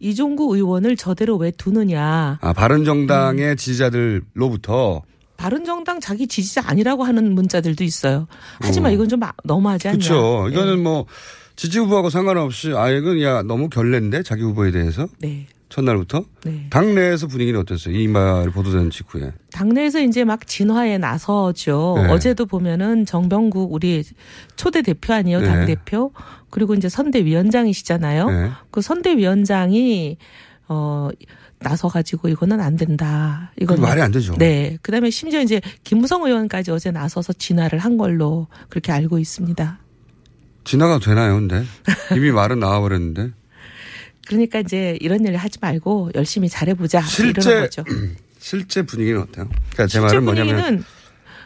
[0.00, 2.38] 이종구 의원을 저대로 왜 두느냐.
[2.40, 5.02] 아 바른정당의 지지자들로부터
[5.36, 8.26] 바른정당 자기 지지자 아니라고 하는 문자들도 있어요.
[8.60, 8.94] 하지만 어.
[8.94, 9.98] 이건 좀 아- 너무하지 않냐.
[9.98, 10.46] 그렇죠.
[10.48, 10.52] 예.
[10.52, 11.06] 이거는 뭐
[11.56, 15.46] 지지 후보하고 상관없이 아 이건 야 너무 결례인데 자기 후보에 대해서 네.
[15.78, 16.66] 첫날부터 네.
[16.70, 17.96] 당내에서 분위기는 어땠어요?
[17.96, 19.32] 이 말 보도된 직후에.
[19.52, 21.94] 당내에서 이제 막 진화에 나서죠.
[21.96, 22.08] 네.
[22.12, 24.04] 어제도 보면은 정병국 우리
[24.54, 25.46] 초대 대표 아니에요, 네.
[25.46, 26.12] 당 대표.
[26.50, 28.30] 그리고 이제 선대위원장이시잖아요.
[28.30, 28.50] 네.
[28.70, 30.16] 그 선대위원장이
[30.68, 31.08] 어
[31.58, 33.50] 나서 가지고 이거는 안 된다.
[33.60, 34.36] 이건 말이 안 되죠.
[34.38, 34.78] 네.
[34.82, 39.78] 그다음에 심지어 이제 김무성 의원까지 어제 나서서 진화를 한 걸로 그렇게 알고 있습니다.
[40.62, 41.64] 진화가 되나요, 근데?
[42.16, 43.32] 이미 말은 나와버렸는데.
[44.26, 47.84] 그러니까 이제 이런 일 하지 말고 열심히 잘해보자 실제, 거죠.
[48.38, 49.48] 실제 분위기는 어때요?
[49.72, 50.54] 그러니까 제 실제 말은 뭐냐면.
[50.56, 50.84] 분위기는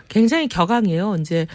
[0.09, 1.17] 굉장히 격앙해요.
[1.21, 1.47] 이제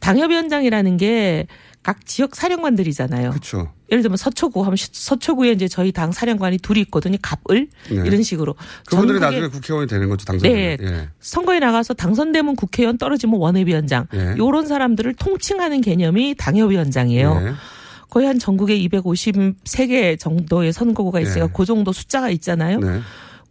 [0.00, 1.46] 당협위원장이라는 게
[1.82, 3.30] 각 지역 사령관들이잖아요.
[3.30, 3.72] 그렇죠.
[3.90, 7.16] 예를 들면 서초구 하면 시- 서초구에 이제 저희 당 사령관이 둘이 있거든요.
[7.20, 8.02] 갑을 네.
[8.06, 8.54] 이런 식으로.
[8.86, 10.76] 그분들이 나중에 국회의원이 되는 거죠, 당선되면.
[10.76, 10.86] 네.
[10.86, 11.08] 예.
[11.18, 14.06] 선거에 나가서 당선되면 국회의원 떨어지면 원외위원장.
[14.14, 14.36] 예.
[14.38, 17.42] 요런 사람들을 통칭하는 개념이 당협위원장이에요.
[17.48, 17.52] 예.
[18.12, 21.44] 거의 한 전국에 253개 정도의 선거구가 있어요.
[21.44, 21.48] 예.
[21.54, 22.78] 그 정도 숫자가 있잖아요.
[22.78, 23.00] 네.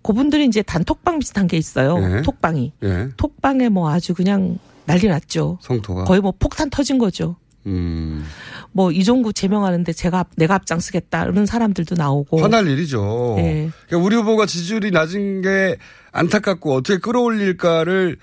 [0.04, 1.98] 그분들이 이제 단톡방 비슷한 게 있어요.
[2.18, 2.22] 예.
[2.22, 2.72] 톡방이.
[2.84, 3.10] 예.
[3.18, 5.58] 톡방에 뭐 아주 그냥 난리 났죠.
[5.62, 6.04] 성토가.
[6.04, 7.38] 거의 뭐 폭탄 터진 거죠.
[7.66, 8.24] 음.
[8.72, 12.40] 뭐 이종구 제명하는데 제가 앞- 내가 앞장서겠다 이런 사람들도 나오고.
[12.40, 13.34] 화날 일이죠.
[13.38, 13.72] 네.
[13.88, 15.78] 그러니까 우리 후보가 지지율이 낮은 게
[16.12, 18.18] 안타깝고 어떻게 끌어올릴까를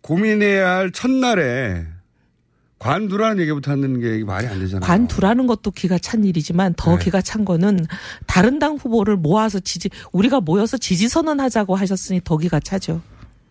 [0.00, 1.86] 고민해야 할 첫날에
[2.78, 4.86] 관두라는 얘기부터 하는 게 말이 안 되잖아요.
[4.86, 7.04] 관두라는 것도 기가 찬 일이지만 더 네.
[7.04, 7.86] 기가 찬 거는
[8.26, 13.00] 다른 당 후보를 모아서 지지 우리가 모여서 지지 선언하자고 하셨으니 더 기가 차죠.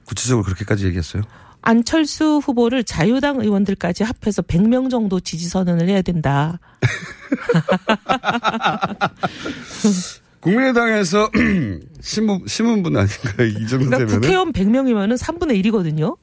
[0.05, 1.23] 구체적으로 그렇게까지 얘기했어요?
[1.61, 6.59] 안철수 후보를 자유당 의원들까지 합해서 100명 정도 지지 선언을 해야 된다.
[10.41, 11.31] 국민의당에서
[12.01, 13.47] 신문, 신문분 아닌가요?
[13.49, 14.21] 이 정도 그러니까 되면은?
[14.21, 16.15] 국회의원 100명이면은 3분의 1이거든요.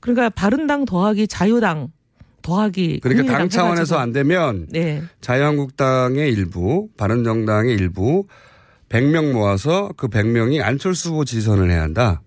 [0.00, 1.88] 그러니까 바른당 더하기 자유당
[2.42, 3.98] 더하기 그러니까 당 차원에서 해가지고.
[3.98, 5.02] 안 되면 네.
[5.20, 8.26] 자유한국당의 일부, 바른정당의 일부
[8.88, 12.22] 100명 모아서 그 100명이 안철수 후보 지선을 해야 한다.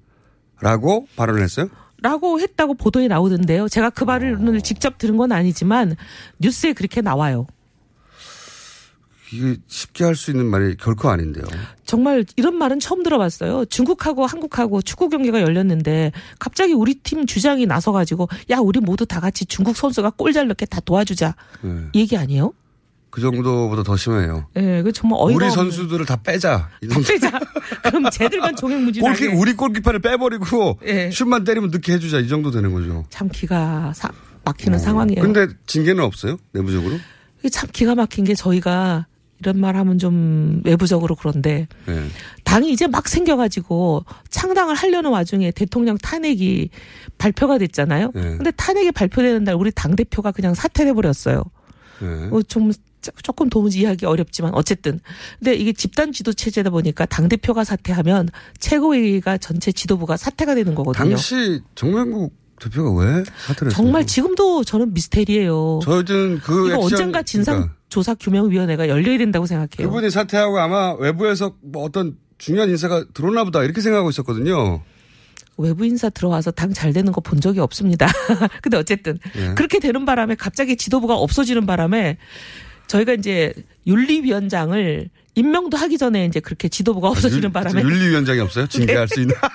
[0.62, 1.67] 라고 발언을 했어요?
[2.02, 3.67] 라고 했다고 보도에 나오던데요.
[3.67, 4.06] 제가 그 어.
[4.06, 5.95] 말을 직접 들은 건 아니지만
[6.39, 7.47] 뉴스에 그렇게 나와요.
[9.34, 11.46] 이게 쉽게 할 수 있는 말이 결코 아닌데요.
[11.86, 13.65] 정말 이런 말은 처음 들어봤어요.
[13.65, 19.46] 중국하고 한국하고 축구 경기가 열렸는데 갑자기 우리 팀 주장이 나서가지고 야 우리 모두 다 같이
[19.46, 21.72] 중국 선수가 골 잘 넣게 다 도와주자 네.
[21.94, 22.54] 이 얘기 아니에요?
[23.10, 24.48] 그 정도보다 더 심해요.
[24.56, 26.70] 예, 그 정말 어이가 우리 없는- 선수들을 다 빼자.
[26.89, 27.32] 다 빼자.
[27.84, 29.20] 그럼 쟤들만 종횡무진하게.
[29.28, 31.12] 골키, 우리 골키퍼를 빼버리고 예.
[31.12, 32.20] 슛만 때리면 넣게 해주자.
[32.20, 33.06] 이 정도 되는 거죠.
[33.10, 34.12] 참 기가 사-
[34.46, 35.22] 막히는 상황이에요.
[35.22, 36.38] 근데 징계는 없어요?
[36.54, 36.96] 내부적으로?
[37.52, 39.08] 참 기가 막힌 게 저희가
[39.41, 42.08] 이런 말 하면 좀 외부적으로 그런데 네.
[42.43, 46.69] 당이 이제 막 생겨가지고 창당을 하려는 와중에 대통령 탄핵이
[47.17, 48.12] 발표가 됐잖아요.
[48.13, 48.21] 네.
[48.21, 51.43] 근데 탄핵이 발표되는 날 우리 당 대표가 그냥 사퇴를 해버렸어요.
[52.01, 52.08] 네.
[52.32, 54.99] 어, 좀 조- 조금 도무지 이해하기 어렵지만 어쨌든
[55.39, 61.10] 근데 이게 집단 지도 체제다 보니까 당 대표가 사퇴하면 최고위가 전체 지도부가 사퇴가 되는 거거든요.
[61.10, 63.71] 당시 정명국 대표가 왜 사퇴를 했어요?
[63.71, 65.80] 정말 지금도 저는 미스테리예요.
[65.84, 69.89] 저희는 그 이거 액션- 언젠가 진상 그러니까 조사 규명 위원회가 열려야 된다고 생각해요.
[69.89, 74.82] 그분이 사퇴하고 아마 외부에서 뭐 어떤 중요한 인사가 들어오나 보다 이렇게 생각하고 있었거든요.
[75.58, 78.08] 외부 인사 들어와서 당 잘 되는 거 본 적이 없습니다.
[78.63, 79.54] 근데 어쨌든 예.
[79.56, 82.17] 그렇게 되는 바람에 갑자기 지도부가 없어지는 바람에
[82.88, 83.54] 저희가 이제
[83.88, 88.67] 윤리위원장을 임명도 하기 전에 이제 그렇게 지도부가 없어지는 윤- 바람에 윤리위원장이 없어요?
[88.67, 89.36] 징계할 수 있는.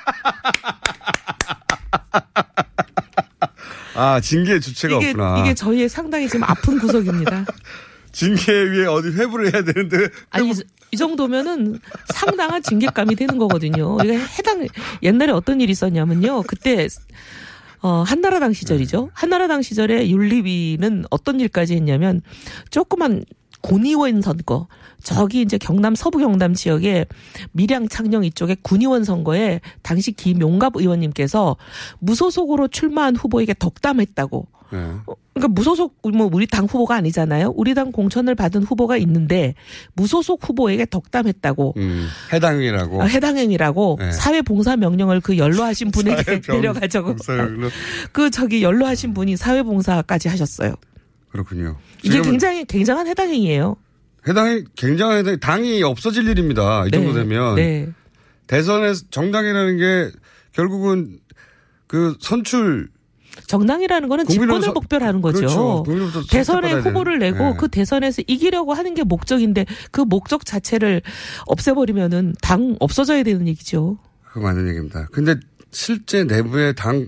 [3.97, 5.41] 아, 징계 주체가 이게 없구나.
[5.41, 7.45] 이게 저희의 상당히 지금 아픈 구석입니다.
[8.13, 10.09] 징계 위에 어디 회부를 해야 되는데.
[10.31, 11.79] 아니 이- 이 정도면은
[12.15, 13.99] 상당한 징계감이 되는 거거든요.
[14.03, 14.67] 이게 해당
[15.03, 16.43] 옛날에 어떤 일이 있었냐면요.
[16.45, 16.87] 그때
[17.83, 19.11] 어 한나라당 시절이죠.
[19.13, 22.23] 한나라당 시절에 윤리위는 어떤 일까지 했냐면
[22.71, 23.25] 조그만
[23.67, 24.69] 군의원 선거
[25.03, 27.07] 저기 이제 경남 서부 경남 지역에
[27.53, 31.57] 밀양 창녕 이쪽에 군의원 선거에 당시 김용갑 의원님께서
[31.99, 34.79] 무소속으로 출마한 후보에게 덕담했다고 네.
[35.35, 37.53] 그러니까 무소속 뭐 우리 당 후보가 아니잖아요.
[37.57, 39.55] 우리 당 공천을 받은 후보가 있는데
[39.95, 43.03] 무소속 후보에게 덕담했다고 음, 해당이라고.
[43.03, 44.13] 어, 해당행위라고 네.
[44.13, 46.41] 사회 봉사 명령을 그 연로하신 분에게
[47.03, 47.69] 봉사용으로.
[48.13, 50.75] 그 저기 연로하신 분이 사회 봉사까지 하셨어요.
[51.37, 51.77] 그렇군요.
[52.03, 53.77] 이게 굉장히 굉장한 해당 행위예요.
[54.27, 56.85] 해당이 굉장한 해당 당이 없어질 일입니다.
[56.87, 57.20] 이 정도 네.
[57.20, 57.88] 되면 네.
[58.46, 60.11] 대선에 정당이라는 게
[60.53, 61.18] 결국은
[61.87, 62.88] 그 선출
[63.49, 65.85] 정당이라는 거는 직권을 서- 목표라는 거죠.
[65.85, 66.27] 그렇죠.
[66.31, 67.33] 대선에 후보를 되는.
[67.35, 67.57] 내고 네.
[67.59, 71.03] 그 대선에서 이기려고 하는 게 목적인데 그 목적 자체를
[71.46, 73.99] 없애버리면은 당 없어져야 되는 얘기죠.
[74.33, 75.07] 그 맞는 얘기입니다.
[75.12, 75.37] 근데
[75.70, 77.05] 실제 내부의 당에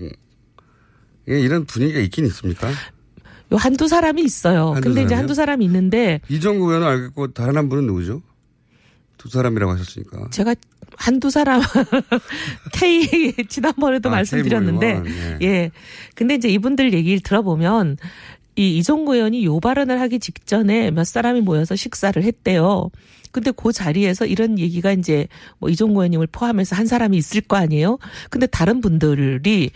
[1.25, 2.69] 이런 분위기가 있긴 있습니까?
[3.51, 4.73] 요 한두 사람이 있어요.
[4.73, 5.17] 한두 근데 이제 사람이요?
[5.17, 8.21] 한두 사람이 있는데 이정구 의원은 알겠고 다른 한 분은 누구죠?
[9.17, 10.29] 두 사람이라고 하셨으니까.
[10.31, 10.55] 제가
[10.95, 11.61] 한두 사람
[12.73, 15.41] K 지난번에도 아, 말씀드렸는데 의원.
[15.41, 15.71] 예.
[16.15, 17.97] 근데 이제 이분들 얘기를 들어보면
[18.55, 22.89] 이 이종구 의원이 요 발언을 하기 직전에 몇 사람이 모여서 식사를 했대요.
[23.31, 25.27] 근데 그 자리에서 이런 얘기가 이제
[25.59, 27.99] 뭐 이종구 의원님을 포함해서 한 사람이 있을 거 아니에요?
[28.29, 29.71] 근데 다른 분들이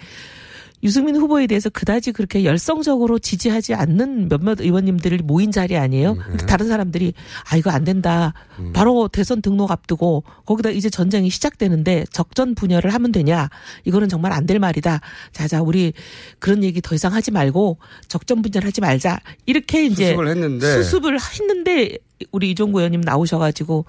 [0.83, 6.15] 유승민 후보에 대해서 그다지 그렇게 열성적으로 지지하지 않는 몇몇 의원님들이 모인 자리 아니에요?
[6.15, 7.13] 근데 다른 사람들이
[7.49, 8.33] 아 이거 안 된다.
[8.73, 13.49] 바로 대선 등록 앞두고 거기다 이제 전쟁이 시작되는데 적전 분열을 하면 되냐?
[13.85, 14.99] 이거는 정말 안 될 말이다.
[15.31, 15.93] 자자 우리
[16.39, 17.77] 그런 얘기 더 이상 하지 말고
[18.09, 19.19] 적전 분열하지 말자.
[19.45, 20.83] 이렇게 이제 수습을 했는데.
[20.83, 21.97] 수습을 했는데
[22.31, 23.85] 우리 이종구 의원님 나오셔가지고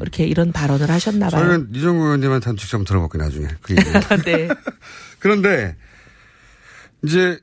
[0.00, 1.42] 이렇게 이런 발언을 하셨나 봐요.
[1.42, 3.48] 저는 이정구 의원님한테 직접 한번 들어볼게요, 나중에.
[3.60, 3.74] 그.
[4.24, 4.48] 네.
[5.20, 5.76] 그런데
[7.04, 7.38] 이제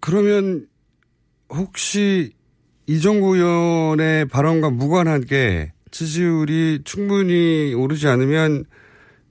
[0.00, 0.66] 그러면
[1.50, 2.32] 혹시
[2.86, 8.64] 이정구 의원의 발언과 무관하게 지지율이 충분히 오르지 않으면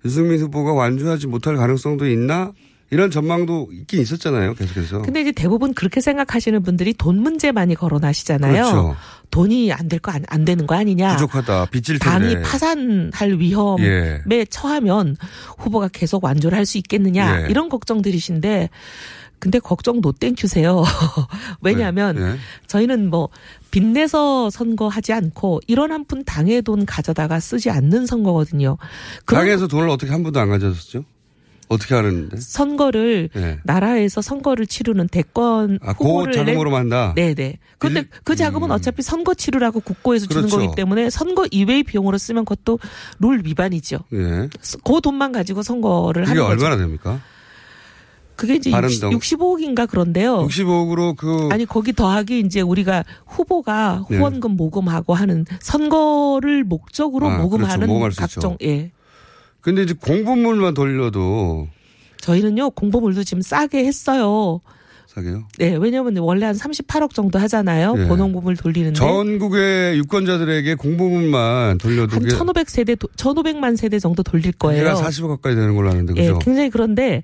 [0.06, 2.54] 유승민 후보가 완주하지 못할 가능성도 있나?
[2.90, 5.02] 이런 전망도 있긴 있었잖아요, 계속해서.
[5.02, 8.54] 근데 이제 대부분 그렇게 생각하시는 분들이 돈 문제 많이 거론하시잖아요.
[8.54, 8.96] 그렇죠.
[9.30, 11.16] 돈이 안 될거안 되는 거 아니냐.
[11.18, 12.34] 부족하다, 빚질 텐데.
[12.34, 13.84] 당이 파산할 위험에
[14.32, 14.46] 예.
[14.46, 15.18] 처하면
[15.58, 17.50] 후보가 계속 완주를 할 수 있겠느냐 예.
[17.50, 18.70] 이런 걱정들이신데
[19.40, 20.84] 근데 걱정 노땡큐세요.
[21.62, 22.36] 왜냐하면 네.
[22.68, 23.30] 저희는 뭐
[23.72, 28.78] 빚내서 선거하지 않고 이런 한 푼 당의 돈 가져다가 쓰지 않는 선거거든요.
[29.26, 31.04] 당에서 돈을 어떻게 한 분도 안 가져줬죠?
[31.68, 32.38] 어떻게 하는데?
[32.38, 33.60] 선거를 네.
[33.64, 37.14] 나라에서 선거를 치르는 대권 아, 그 후보를 자금으로 만다?
[37.16, 37.58] 네네.
[37.78, 40.50] 근데 그 자금은 어차피 선거 치르라고 국고에서 주는 음.
[40.50, 40.66] 그렇죠.
[40.66, 42.80] 거기 때문에 선거 이외의 비용으로 쓰면 그것도
[43.20, 44.00] 룰 위반이죠.
[44.14, 44.50] 예.
[44.84, 46.52] 그 돈만 가지고 선거를 하는 거죠.
[46.52, 47.20] 얼마나 됩니까?
[48.38, 49.12] 그게 이제 바른당.
[49.12, 50.46] 60, 65억인가 그런데요.
[50.48, 54.18] 65억으로 그 아니 거기 더하기 이제 우리가 후보가 네.
[54.18, 58.22] 후원금 모금하고 하는 선거를 목적으로 아, 모금하는 그렇죠.
[58.22, 58.58] 각종.
[58.62, 58.92] 예.
[59.68, 61.68] 근데 이제 공부물만 돌려도
[62.22, 64.62] 저희는요 공보물도 지금 싸게 했어요.
[65.08, 65.46] 사게요.
[65.58, 67.96] 네, 왜냐하면 원래 한 38억 정도 하잖아요.
[67.96, 68.08] 네.
[68.08, 74.94] 본원금을 돌리는데 전국의 유권자들에게 공보물만 돌려도 한 그게 1,500세대, 1,500만 세대 정도 돌릴 거예요.
[74.96, 76.40] 그게 40억 가까이 되는 걸로 아는데 예, 그죠?
[76.40, 77.24] 굉장히 그런데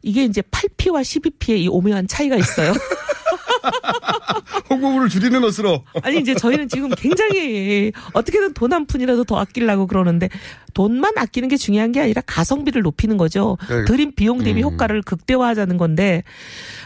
[0.00, 2.72] 이게 이제 8P와 12P의 이 오묘한 차이가 있어요.
[4.70, 5.84] 홍보물을 줄이는 것으로.
[6.02, 10.28] 아니 이제 저희는 지금 굉장히 어떻게든 돈 한 푼이라도 더 아끼려고 그러는데
[10.74, 13.56] 돈만 아끼는 게 중요한 게 아니라 가성비를 높이는 거죠.
[13.68, 13.84] 네.
[13.84, 14.72] 들인 비용 대비 음.
[14.72, 16.24] 효과를 극대화하자는 건데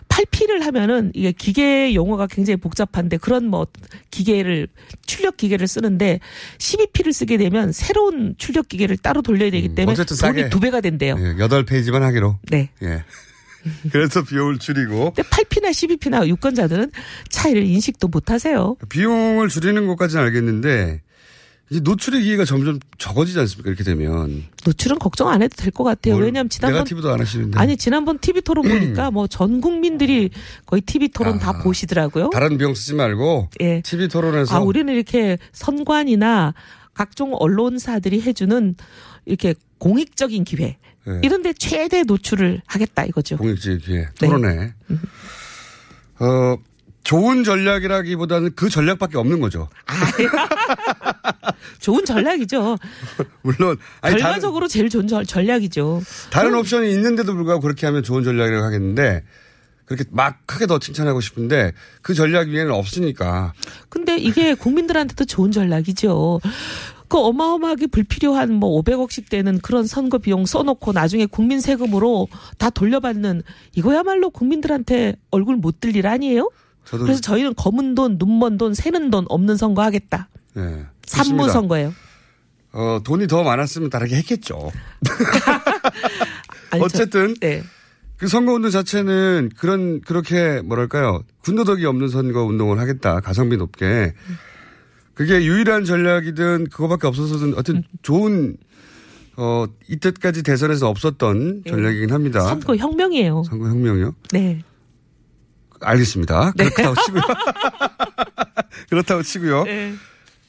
[0.09, 3.67] 8P를 하면은 이게 기계 용어가 굉장히 복잡한데 그런 뭐
[4.11, 4.69] 기계를
[5.07, 6.21] 출력 기계를 쓰는데
[6.59, 10.51] 12P를 쓰게 되면 새로운 출력 기계를 따로 돌려야 되기 때문에 음, 돈이.
[10.51, 11.15] 두 배가 된대요.
[11.19, 12.39] 예, 8페이지만 하기로.
[12.51, 12.69] 네.
[12.83, 13.03] 예.
[13.93, 16.91] 그래서 비용을 줄이고 근데 8P나 12P나 유권자들은
[17.29, 18.77] 차이를 인식도 못 하세요.
[18.89, 21.03] 비용을 줄이는 것까지는 알겠는데
[21.71, 23.69] 이제 노출의 기회가 점점 적어지지 않습니까?
[23.69, 26.15] 이렇게 되면 노출은 걱정 안 해도 될 것 같아요.
[26.15, 30.31] 뭘 왜냐하면 지난번 네가티브도 안 하시는데 아니 지난번 TV 토론 보니까 뭐 전 국민들이
[30.65, 32.27] 거의 TV 토론 다 보시더라고요.
[32.27, 33.83] 아, 다른 비용 쓰지 말고 예.
[33.83, 36.55] TV 토론에서 아 우리는 이렇게 선관이나
[36.95, 38.75] 각종 언론사들이 해주는
[39.27, 40.79] 이렇게 공익적인 기회
[41.09, 41.21] 예.
[41.23, 43.37] 이런데 최대 노출을 하겠다 이거죠.
[43.39, 44.09] 기회 네.
[44.21, 44.75] 토론회
[46.21, 46.57] 어
[47.05, 49.69] 좋은 전략이라기보다는 그 전략밖에 없는 거죠.
[51.81, 52.77] 좋은 전략이죠.
[53.43, 56.03] 물론 아니, 다른, 결과적으로 제일 좋은 전- 전략이죠.
[56.31, 59.25] 다른 옵션이 있는데도 불구하고 그렇게 하면 좋은 전략이라고 하겠는데
[59.87, 63.55] 그렇게 막 크게 더 칭찬하고 싶은데 그 전략 위에는 없으니까
[63.89, 66.41] 근데 이게 국민들한테도 좋은 전략이죠.
[67.09, 72.29] 그 어마어마하게 불필요한 뭐 500억씩 되는 그런 선거 비용 써놓고 나중에 국민 세금으로
[72.59, 73.43] 다 돌려받는
[73.75, 76.51] 이거야말로 국민들한테 얼굴 못 들 일 아니에요?
[76.91, 80.29] 그래서 저희는 검은 돈, 눈먼 돈, 새는 돈 없는 선거 하겠다.
[80.57, 81.49] 예, 산무.
[81.51, 81.95] 선거예요.
[82.73, 84.71] 어, 돈이 더 많았으면 다르게 했겠죠.
[86.71, 87.63] 아니, 저- 어쨌든 네.
[88.17, 94.13] 그 선거 운동 자체는 그런 그렇게 뭐랄까요 군더더기 없는 선거 운동을 하겠다 가성비 높게
[95.19, 98.57] 그게 유일한 전략이든 그거밖에 없어서든 어떤 좋은
[99.37, 102.39] 어 이때까지 대선에서 없었던 전략이긴 합니다.
[102.39, 102.49] 네.
[102.49, 103.43] 선거 혁명이에요.
[103.43, 104.15] 선거 혁명이요?
[104.31, 104.63] 네.
[105.81, 106.53] 알겠습니다.
[106.53, 107.23] 그렇다고 치고요.
[108.91, 109.65] 그렇다고 치고요.
[109.65, 109.95] 네.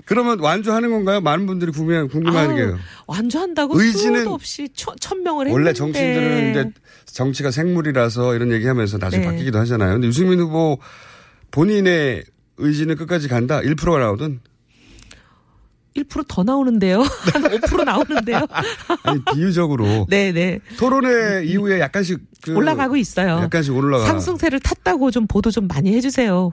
[0.05, 1.20] 그러면 완주하는 건가요?
[1.20, 2.78] 많은 분들이 궁금해, 궁금해하는 게요.
[3.07, 5.51] 완주한다고 의지는 없이 천, 천명을 했는데.
[5.51, 6.72] 원래 정치인들은 이제
[7.05, 9.32] 정치가 생물이라서 이런 얘기하면서 나중에 네.
[9.32, 9.93] 바뀌기도 하잖아요.
[9.93, 10.78] 근데 유승민 후보
[11.49, 12.24] 본인의
[12.57, 13.61] 의지는 끝까지 간다.
[13.61, 14.41] 1%가 나오든
[15.95, 17.01] 1%더 나오는데요.
[17.33, 18.45] 한 5% 나오는데요.
[19.03, 20.59] 아니 비유적으로 네네.
[20.77, 23.39] 토론회 이후에 약간씩 그 올라가고 있어요.
[23.43, 24.05] 약간씩 올라가.
[24.05, 26.51] 상승세를 탔다고 좀 보도 좀 많이 해주세요.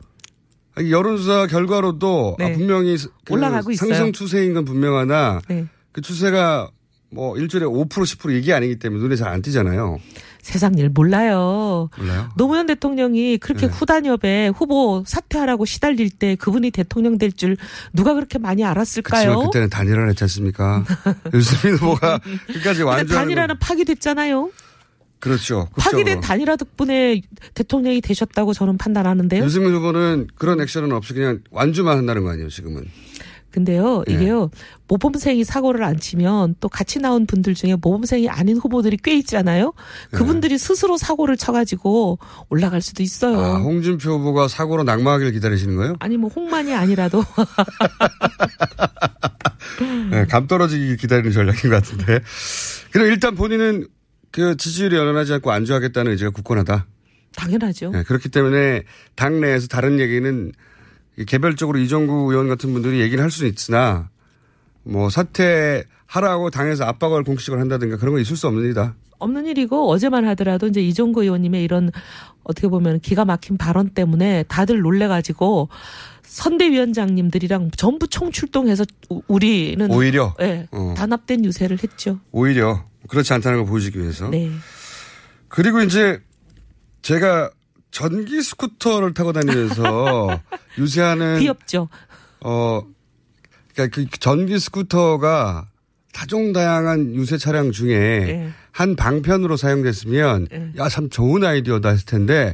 [0.78, 2.44] 여론조사 결과로도 네.
[2.52, 3.94] 아, 분명히 그 올라가고 있어요.
[3.94, 5.66] 상승 추세인 건 분명하나 네.
[5.92, 6.70] 그 추세가
[7.10, 9.98] 뭐 일주일에 5% 10% 이게 아니기 때문에 눈에 잘 안 띄잖아요.
[10.46, 11.90] 세상 일 몰라요.
[11.98, 12.28] 몰라요?
[12.36, 13.72] 노무현 대통령이 그렇게 네.
[13.72, 17.56] 후단협에 후보 사퇴하라고 시달릴 때 그분이 대통령 될 줄
[17.92, 19.24] 누가 그렇게 많이 알았을까요?
[19.24, 20.84] 그렇지만 그때는 단일화를 했지 않습니까?
[21.34, 24.50] 유승민 후보가 끝까지 완주하는 단일화는 건- 파기됐잖아요.
[25.18, 25.68] 그렇죠.
[25.76, 26.20] 파기된 국적으로.
[26.20, 27.20] 단일화 덕분에
[27.54, 29.42] 대통령이 되셨다고 저는 판단하는데요.
[29.44, 32.84] 유승민 후보는 그런 액션은 없이 그냥 완주만 한다는 거 아니에요, 지금은.
[33.56, 34.12] 근데요, 예.
[34.12, 34.50] 이게요,
[34.86, 39.72] 모범생이 사고를 안 치면 또 같이 나온 분들 중에 모범생이 아닌 후보들이 꽤 있잖아요.
[40.12, 40.16] 예.
[40.18, 42.18] 그분들이 스스로 사고를 쳐가지고
[42.50, 43.40] 올라갈 수도 있어요.
[43.40, 45.96] 아, 홍준표 후보가 사고로 낙마하길 기다리시는 거예요?
[46.00, 47.24] 아니 뭐 홍만이 아니라도
[50.10, 52.20] 네, 감 떨어지기 기다리는 전략인 것 같은데.
[52.92, 53.86] 그럼 일단 본인은
[54.32, 56.86] 그 지지율이 연연하지 않고 안주하겠다는 의지가 굳건하다.
[57.34, 57.88] 당연하죠.
[57.90, 58.82] 네, 그렇기 때문에
[59.14, 60.52] 당내에서 다른 얘기는 이
[61.24, 64.10] 개별적으로 이정구 의원 같은 분들이 얘기를 할 수는 있으나
[64.82, 68.94] 뭐 사퇴하라고 당에서 압박을 공식을 한다든가 그런 건 있을 수 없는 일이다.
[69.18, 71.90] 없는 일이고 어제만 하더라도 이제 이종구 의원님의 이런
[72.44, 75.70] 어떻게 보면 기가 막힌 발언 때문에 다들 놀래가지고
[76.22, 80.34] 선대위원장님들이랑 전부 총출동해서 우- 우리는 오히려?
[80.40, 80.94] 예, 어.
[80.96, 82.20] 단합된 유세를 했죠.
[82.30, 84.28] 오히려 그렇지 않다는 걸 보여주기 위해서.
[84.28, 84.50] 네.
[85.48, 86.20] 그리고 이제
[87.02, 87.50] 제가
[87.96, 90.38] 전기 스쿠터를 타고 다니면서
[90.76, 91.88] 유세하는 귀엽죠.
[92.42, 92.82] 어
[93.72, 95.66] 그러니까 그 전기 스쿠터가
[96.12, 98.52] 다종다양한 유세 차량 중에 예.
[98.70, 100.72] 한 방편으로 사용됐으면 예.
[100.76, 102.52] 야 참 좋은 아이디어다 했을 텐데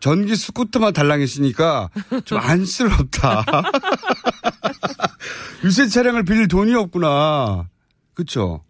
[0.00, 1.90] 전기 스쿠터만 달랑했으니까
[2.26, 3.44] 좀 안쓰럽다.
[5.62, 7.68] 유세 차량을 빌릴 돈이 없구나.
[8.14, 8.64] 그쵸?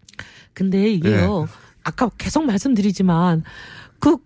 [0.53, 1.47] 근데 이게요.
[1.47, 1.53] 네.
[1.85, 3.45] 아까 계속 말씀드리지만
[3.99, 4.18] 그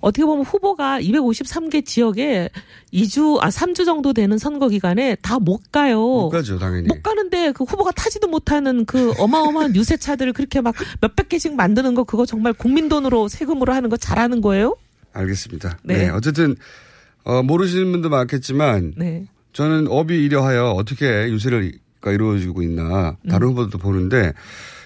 [0.00, 2.50] 어떻게 보면 후보가 253개 지역에
[2.92, 6.00] 2주 아 3주 정도 되는 선거 기간에 다 못 가요.
[6.00, 6.88] 못 가죠, 당연히.
[6.88, 12.04] 못 가는데 그 후보가 타지도 못하는 그 어마어마한 유세차들을 그렇게 막 몇백 개씩 만드는 거
[12.04, 14.76] 그거 정말 국민 돈으로 세금으로 하는 거 잘하는 거예요?
[15.12, 15.78] 알겠습니다.
[15.82, 15.98] 네.
[16.04, 16.08] 네.
[16.10, 16.56] 어쨌든,
[17.24, 19.24] 어, 모르시는 분도 많겠지만, 네.
[19.52, 21.60] 저는 업이 이러하여 어떻게 유세가
[22.12, 24.32] 이루어지고 있나, 다른 후보들도 보는데,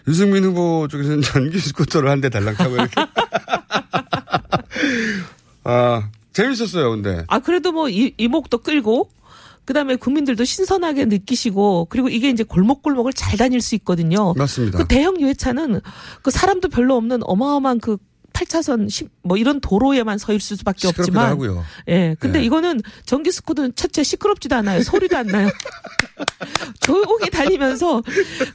[0.08, 2.92] 유승민 후보 쪽에서는 전기 스쿠터를 한 대 달랑 타고 이렇게.
[5.64, 7.24] 아, 재밌었어요, 근데.
[7.28, 9.10] 아 그래도 뭐 이, 이목도 끌고
[9.64, 14.34] 그 다음에 국민들도 신선하게 느끼시고 그리고 이게 이제 골목골목을 잘 다닐 수 있거든요.
[14.36, 14.78] 맞습니다.
[14.78, 15.80] 그 대형 유세차는
[16.22, 17.96] 그 사람도 별로 없는 어마어마한 그
[18.32, 21.64] 8차선 뭐 이런 도로에만 서 있을 수밖에 없지만 하고요.
[21.88, 22.16] 예.
[22.18, 22.44] 근데 네.
[22.44, 24.82] 이거는 전기 스쿠터는 첫째 시끄럽지도 않아요.
[24.82, 25.48] 소리도 안 나요.
[26.80, 28.02] 조용히 다니면서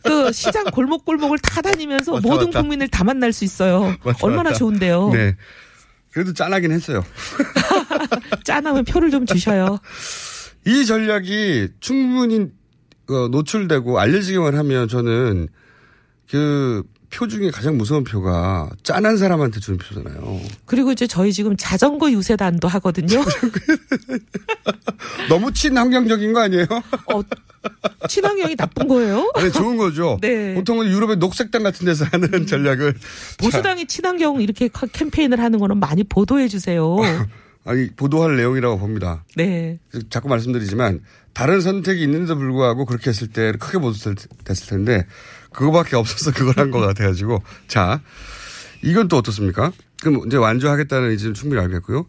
[0.04, 2.62] 그 시장 골목골목을 다 다니면서 맞다, 모든 맞다.
[2.62, 3.96] 국민을 다 만날 수 있어요.
[4.04, 4.54] 맞다, 얼마나.
[4.54, 5.10] 좋은데요.
[5.12, 5.36] 네.
[6.16, 7.04] 그래도 짠하긴 했어요.
[8.46, 9.80] 짠하면 표를 좀 주셔요.
[10.66, 12.48] 이 전략이 충분히
[13.10, 15.50] 어, 노출되고 알려지기만 하면 저는
[16.32, 20.42] 그 표 중에 가장 무서운 표가 짠한 사람한테 주는 표잖아요.
[20.66, 23.24] 그리고 이제 저희 지금 자전거 유세단도 하거든요.
[25.30, 26.66] 너무 친환경적인 거 아니에요?
[27.14, 27.22] 어,
[28.08, 29.32] 친환경이 나쁜 거예요?
[29.36, 30.18] 아니, 좋은 거죠.
[30.22, 30.54] 네.
[30.56, 32.96] 보통은 유럽의 녹색당 같은 데서 하는 전략을.
[33.40, 36.98] 보수당이 친환경 이렇게 카- 캠페인을 하는 거는 많이 보도해 주세요.
[37.66, 39.24] 아니, 보도할 내용이라고 봅니다.
[39.36, 39.80] 네.
[40.10, 41.02] 자꾸 말씀드리지만
[41.34, 45.06] 다른 선택이 있는데도 불구하고 그렇게 했을 때 크게 보도됐을 텐데
[45.56, 48.02] 그거밖에 없어서 그걸 한 것 같아가지고 자
[48.82, 49.72] 이건 또 어떻습니까?
[50.02, 52.06] 그럼 이제 완주하겠다는 의지는 충분히 알겠고요.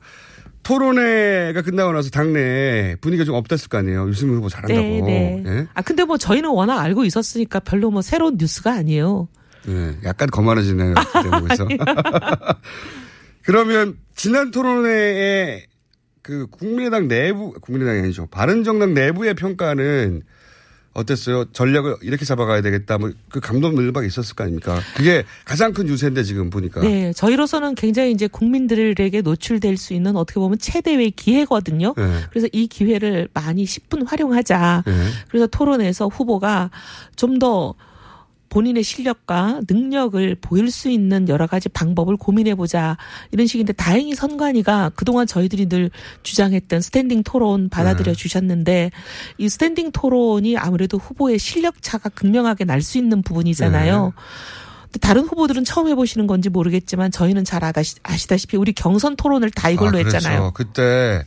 [0.63, 4.09] 토론회가 끝나고 나서 당내에 분위기가 좀 업됐을 거 아니에요.
[4.09, 4.81] 유승민 후보 잘한다고.
[4.81, 5.45] 네, 네.
[5.47, 5.67] 예?
[5.75, 9.29] 아 근데 뭐 저희는 워낙 알고 있었으니까 별로 뭐 새로운 뉴스가 아니에요.
[9.69, 10.95] 예, 약간 거만해지네요.
[10.95, 11.69] 그 대목에서.
[13.45, 15.67] 그러면 지난 토론회에
[16.23, 18.27] 그 국민의당 내부, 국민의당이 아니죠.
[18.27, 20.23] 바른정당 내부의 평가는
[20.97, 21.45] 어땠어요?
[21.53, 22.99] 전략을 이렇게 잡아가야 되겠다.
[22.99, 24.81] 뭐 그 감독 늘박 있었을 거 아닙니까?
[24.97, 26.81] 그게 가장 큰 유세인데 지금 보니까.
[26.81, 31.93] 네, 저희로서는 굉장히 이제 국민들에게 노출될 수 있는 어떻게 보면 최대의 기회거든요.
[31.97, 32.21] 네.
[32.31, 34.85] 그래서 이 기회를 많이 십분 활용하자.
[34.87, 34.93] 네.
[35.29, 36.71] 그래서 토론에서 후보가
[37.17, 37.75] 좀더
[38.49, 42.97] 본인의 실력과 능력을 보일 수 있는 여러 가지 방법을 고민해보자.
[43.33, 45.91] 이런 식인데 다행히 선관위가 그동안 저희들이 늘
[46.23, 48.91] 주장했던 스탠딩 토론 받아들여 주셨는데
[49.39, 54.13] 이 스탠딩 토론이 아무래도 후보의 실력 차가 극명하게 날 수 있는 부분이잖아요.
[54.85, 59.71] 근데 다른 후보들은 처음 해보시는 건지 모르겠지만 저희는 잘 아다시- 아시다시피 우리 경선 토론을 다
[59.71, 60.17] 이걸로 아, 그렇죠.
[60.17, 60.53] 했잖아요.
[60.55, 61.25] 그때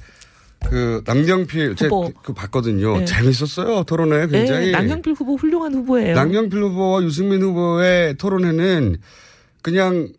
[0.68, 1.96] 그 남경필 제가.
[1.96, 3.00] 그, 그 봤거든요.
[3.00, 3.06] 네.
[3.06, 3.84] 재밌었어요.
[3.84, 4.68] 토론회 굉장히.
[4.68, 6.16] 네, 남경필 후보 훌륭한 후보예요.
[6.16, 8.98] 남경필 후보와 유승민 후보의 토론회는
[9.62, 10.10] 그냥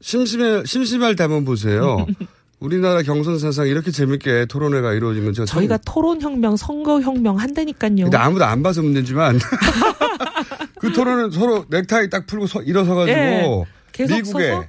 [0.00, 2.06] 심심해, 심심할 때 한번 보세요.
[2.60, 7.96] 우리나라 경선 사상 이렇게 재밌게 토론회가 이루어진 건 저희가 토론혁명, 선거혁명 한다니까요.
[7.96, 9.38] 근데 아무도 안 봐서 문제지만
[10.78, 14.64] 그 토론은 서로 넥타이 딱 풀고 서, 일어서가지고 예, 계속 미국에 서서?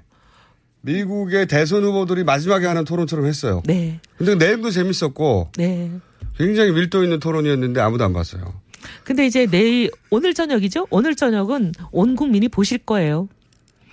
[0.81, 3.61] 미국의 대선 후보들이 마지막에 하는 토론처럼 했어요.
[3.65, 3.99] 네.
[4.17, 5.91] 근데 내용도 재밌었고 네.
[6.37, 8.53] 굉장히 밀도 있는 토론이었는데 아무도 안 봤어요.
[9.03, 10.87] 근데 이제 내일 오늘 저녁이죠?
[10.89, 13.29] 오늘 저녁은 온 국민이 보실 거예요.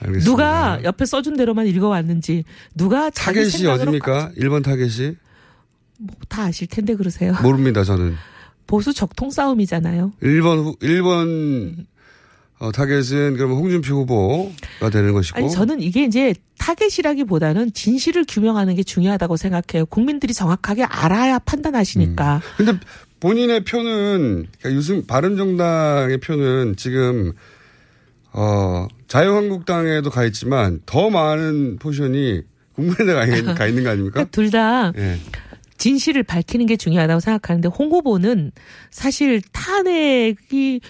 [0.01, 0.31] 알겠습니다.
[0.31, 4.33] 누가 옆에 써준 대로만 읽어왔는지 누가 타겟이 어딥니까?
[4.39, 5.17] 1번 타겟이?
[6.29, 7.35] 다 아실 텐데 그러세요.
[7.43, 8.15] 모릅니다, 저는.
[8.67, 10.13] 보수 적통 싸움이잖아요.
[10.23, 11.87] 1번 후, 1번
[12.59, 15.39] 어, 타겟은 그러면 홍준표 후보가 되는 것이고.
[15.39, 19.87] 아니 저는 이게 이제 타겟이라기보다는 진실을 규명하는 게 중요하다고 생각해요.
[19.87, 22.43] 국민들이 정확하게 알아야 판단하시니까.
[22.57, 22.73] 근데
[23.21, 27.33] 본인의 표는 그러니까 유승민 바른정당의 표는 지금
[28.33, 32.43] 어 자유한국당에도 가 있지만 더 많은 포션이
[32.75, 34.25] 국민의당에 가 있는 거 아닙니까?
[34.31, 35.19] 둘다 예.
[35.79, 38.53] 진실을 밝히는 게 중요하다고 생각하는데 홍 후보는
[38.91, 40.81] 사실 탄핵이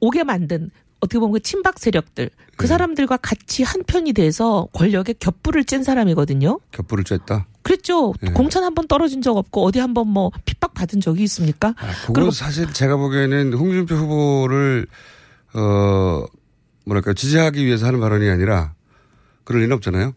[0.00, 0.70] 오게 만든
[1.02, 6.60] 어떻게 보면 그 친박 세력들 그 사람들과 같이 한 편이 돼서 권력에 겹불을 찐 사람이거든요.
[6.70, 7.44] 겹불을 쬐다.
[7.62, 8.14] 그랬죠.
[8.22, 8.30] 네.
[8.32, 11.74] 공천 한 번 떨어진 적 없고 어디 한 번 뭐 핍박 받은 적이 있습니까?
[12.06, 14.86] 그건 사실 제가 보기에는 홍준표 후보를
[15.54, 16.24] 어
[16.86, 18.74] 뭐랄까 지지하기 위해서 하는 발언이 아니라
[19.44, 20.12] 그럴 리는 없잖아요.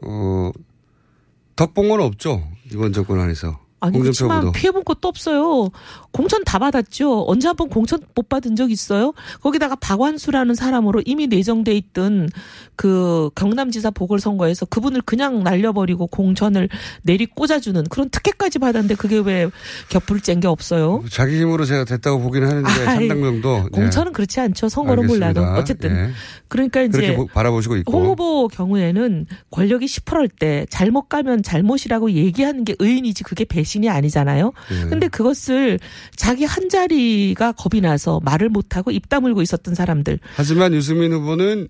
[0.00, 3.60] 어건 없죠 이번 정권 안에서.
[3.80, 4.52] 아니 그렇지만.
[4.52, 5.70] 피해본 것도 없어요.
[6.10, 7.24] 공천 다 받았죠.
[7.26, 9.12] 언제 한번 공천 못 받은 적 있어요?
[9.42, 12.30] 거기다가 박완수라는 사람으로 이미 내정돼 있던
[12.76, 16.68] 그 경남지사 보궐선거에서 그분을 그냥 날려버리고 공천을
[17.02, 19.50] 내리 꽂아주는 그런 특혜까지 받았는데 그게 왜
[19.90, 21.04] 겹불 짠게 없어요?
[21.10, 23.64] 자기 힘으로 제가 됐다고 보긴 하는데 아이, 상당 정도.
[23.64, 23.68] 예.
[23.70, 24.68] 공천은 그렇지 않죠.
[24.68, 25.42] 선거는 몰라도.
[25.42, 26.10] 어쨌든 예.
[26.48, 27.92] 그러니까 이제 바라보시고 있고.
[27.92, 33.88] 홍 후보 경우에는 권력이 시퍼럴 때 잘못 가면 잘못이라고 얘기하는 게 의인이지 그게 배신 이
[33.88, 34.52] 아니잖아요.
[34.70, 34.88] 예.
[34.88, 35.80] 근데 그것을
[36.14, 41.66] 자기 한 자리가 겁이 나서 말을 못하고 입 다물고 있었던 사람들 하지만 유승민 후보는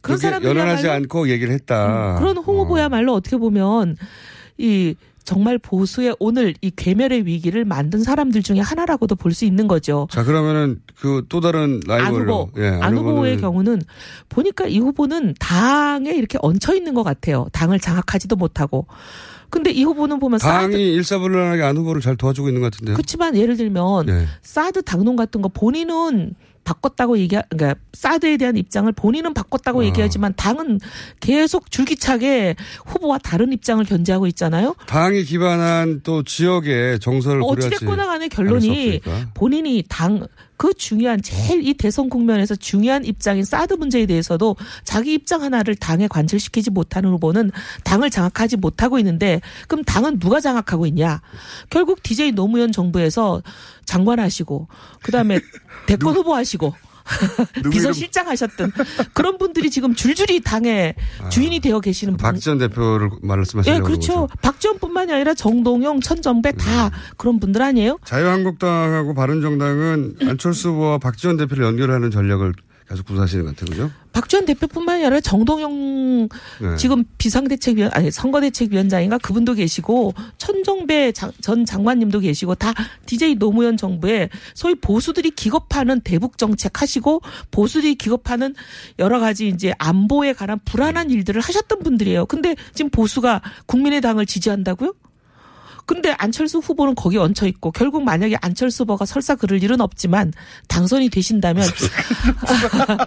[0.00, 2.16] 그런 사람들이야말로- 연연하지 않고 얘기를 했다.
[2.18, 3.96] 그런 홍 후보야말로 어떻게 보면
[4.58, 4.94] 이
[5.24, 10.06] 정말 보수의 오늘 이 괴멸의 위기를 만든 사람들 중에 하나라고도 볼 수 있는 거죠.
[10.08, 13.82] 자 그러면은 그 또 다른 안 라이벌로 후보, 예, 안 후보의 후보는 경우는
[14.28, 17.48] 보니까 이 후보는 당에 이렇게 얹혀 있는 것 같아요.
[17.52, 18.86] 당을 장악하지도 못하고.
[19.50, 22.96] 근데 이 후보는 보면 사드 당이 일사불란하게 안 후보를 잘 도와주고 있는 것 같은데요.
[22.96, 24.26] 그렇지만 예를 들면 예.
[24.42, 26.34] 사드 당론 같은 거 본인은
[26.66, 29.84] 바꿨다고 얘기 그러니까 사드에 대한 입장을 본인은 바꿨다고 어.
[29.84, 30.80] 얘기하지만 당은
[31.20, 34.74] 계속 줄기차게 후보와 다른 입장을 견제하고 있잖아요.
[34.86, 39.00] 당이 기반한 또 지역의 정서를 어찌됐거나 간에 결론이.
[39.34, 40.26] 본인이 당
[40.56, 46.70] 그 중요한 제일 이 대선 국면에서 중요한 입장인 사드 문제에 대해서도 자기 입장 하나를 당에 관철시키지
[46.70, 47.50] 못하는 후보는
[47.84, 51.20] 당을 장악하지 못하고 있는데 그럼 당은 누가 장악하고 있냐?
[51.70, 53.42] 결국 DJ 노무현 정부에서
[53.84, 54.68] 장관 하시고
[55.02, 55.40] 그다음에
[55.86, 56.74] 대권 후보 하시고
[57.70, 58.72] 비서실장 하셨던
[59.12, 60.94] 그런 분들이 지금 줄줄이 당의
[61.30, 62.22] 주인이 되어 계시는 분.
[62.22, 64.28] 박전 대표를 예, 말씀하시려고 그렇죠.
[64.42, 67.98] 박지원뿐만이 아니라 정동영, 천정배 다 그런 분들 아니에요?
[68.04, 72.52] 자유한국당하고 바른정당은 안철수 후보와 박지원 대표를 연결하는 전략을
[72.88, 73.70] 계속 구사하시는 것 같아요.
[73.70, 73.90] 그죠?
[74.12, 76.28] 박지원 대표뿐만이 아니라 정동영
[76.60, 76.76] 네.
[76.78, 82.72] 지금 비상대책위원 아니 선거대책위원장인가 그분도 계시고 천정배 장- 전 장관님도 계시고 다
[83.06, 87.20] DJ 노무현 정부에 소위 보수들이 기겁하는 대북 정책 하시고
[87.50, 88.54] 보수들이 기겁하는
[88.98, 92.26] 여러 가지 이제 안보에 관한 불안한 일들을 하셨던 분들이에요.
[92.26, 94.94] 근데 지금 보수가 국민의당을 지지한다고요?
[95.86, 100.32] 근데 안철수 후보는 거기 얹혀 있고 결국 만약에 안철수 후보가 설사 그럴 일은 없지만
[100.68, 101.66] 당선이 되신다면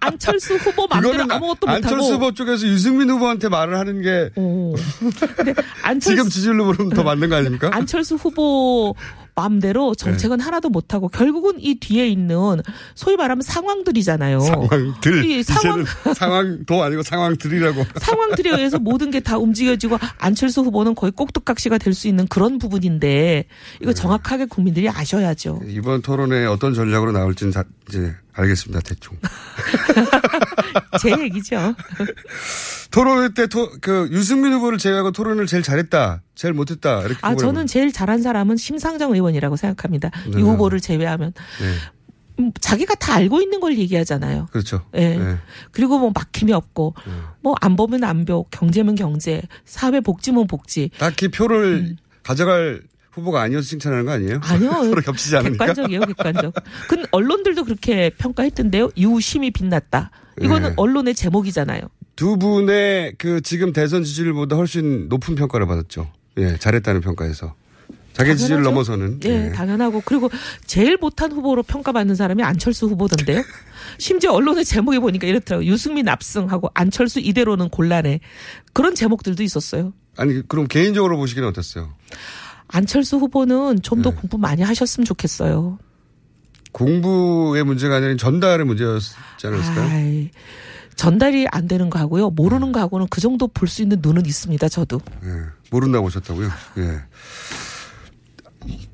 [0.00, 4.30] 안철수 후보 마음대로 아무것도 못하고 안철수 후보 쪽에서 유승민 후보한테 말을 하는 게
[5.82, 7.70] 안철수- 지금 지지율로 보면 더 맞는 거 아닙니까?
[7.72, 8.94] 안철수 후보
[9.36, 10.44] 마음대로 정책은 네.
[10.44, 12.60] 하나도 못하고 결국은 이 뒤에 있는
[12.94, 14.40] 소위 말하면 상황들이잖아요.
[14.40, 21.10] 상황들 이 상황- 상황도 아니고 상황들이라고 상황들에 의해서 모든 게 다 움직여지고 안철수 후보는 거의
[21.12, 23.44] 꼭두각시가 될 수 있는 그런 부분인데
[23.80, 23.94] 이거 네.
[23.94, 25.60] 정확하게 국민들이 아셔야죠.
[25.68, 29.16] 이번 토론에 어떤 전략으로 나올지는 다 이제 알겠습니다 대충
[31.00, 31.74] 제 얘기죠.
[32.90, 38.22] 토론 때그 유승민 후보를 제외하고 토론을 제일 잘했다 제일 못했다 이렇게 아 저는 제일 잘한
[38.22, 40.10] 사람은 심상정 의원이라고 생각합니다.
[40.32, 40.38] 네.
[40.38, 41.74] 이 후보를 제외하면 네,
[42.40, 44.48] 음, 자기가 다 알고 있는 걸 얘기하잖아요.
[44.50, 45.16] 그렇죠 예.
[45.16, 45.38] 네.
[45.72, 46.94] 그리고 뭐 막힘이 없고
[47.40, 50.90] 뭐 안 보면 안보, 경제면 경제, 사회 복지면 복지.
[50.98, 52.82] 딱히 표를 가져갈
[53.14, 54.34] 후보가 아니어서 칭찬하는 거 아니에요?
[54.36, 54.40] 음.
[54.42, 54.70] 아니요.
[54.90, 56.54] 서로 겹치지 않으니까 객관적이에요, 객관적.
[56.88, 58.90] 근데 언론들도 그렇게 평가했던데요.
[58.96, 60.10] 유심히 빛났다.
[60.40, 60.74] 이거는 네.
[60.76, 61.82] 언론의 제목이잖아요.
[62.16, 66.10] 두 분의 그 지금 대선 지지율보다 훨씬 높은 평가를 받았죠.
[66.38, 67.54] 예, 잘했다는 평가에서.
[68.12, 68.70] 자기 지지를 당연하죠.
[68.70, 69.20] 넘어서는.
[69.24, 70.30] 예, 당연하고 그리고
[70.66, 73.42] 제일 못한 후보로 평가받는 사람이 안철수 후보던데요.
[73.98, 75.68] 심지어 언론의 제목에 보니까 이렇더라고요.
[75.68, 78.20] 유승민 압승하고 안철수 이대로는 곤란해.
[78.72, 79.92] 그런 제목들도 있었어요.
[80.16, 81.92] 아니, 그럼 개인적으로 보시기는 어땠어요?
[82.68, 84.04] 안철수 후보는 좀 네.
[84.04, 85.78] 더 공부 많이 하셨으면 좋겠어요.
[86.72, 89.88] 공부의 문제가 아니라 전달의 문제였지 않았을까요?
[89.90, 90.30] 아이,
[90.96, 92.30] 전달이 안 되는 거 하고요.
[92.30, 94.68] 모르는 거 하고는 그 정도 볼 수 있는 눈은 있습니다.
[94.68, 95.00] 저도.
[95.24, 95.28] 예,
[95.70, 96.48] 모른다고 보셨다고요?
[96.78, 97.00] 예.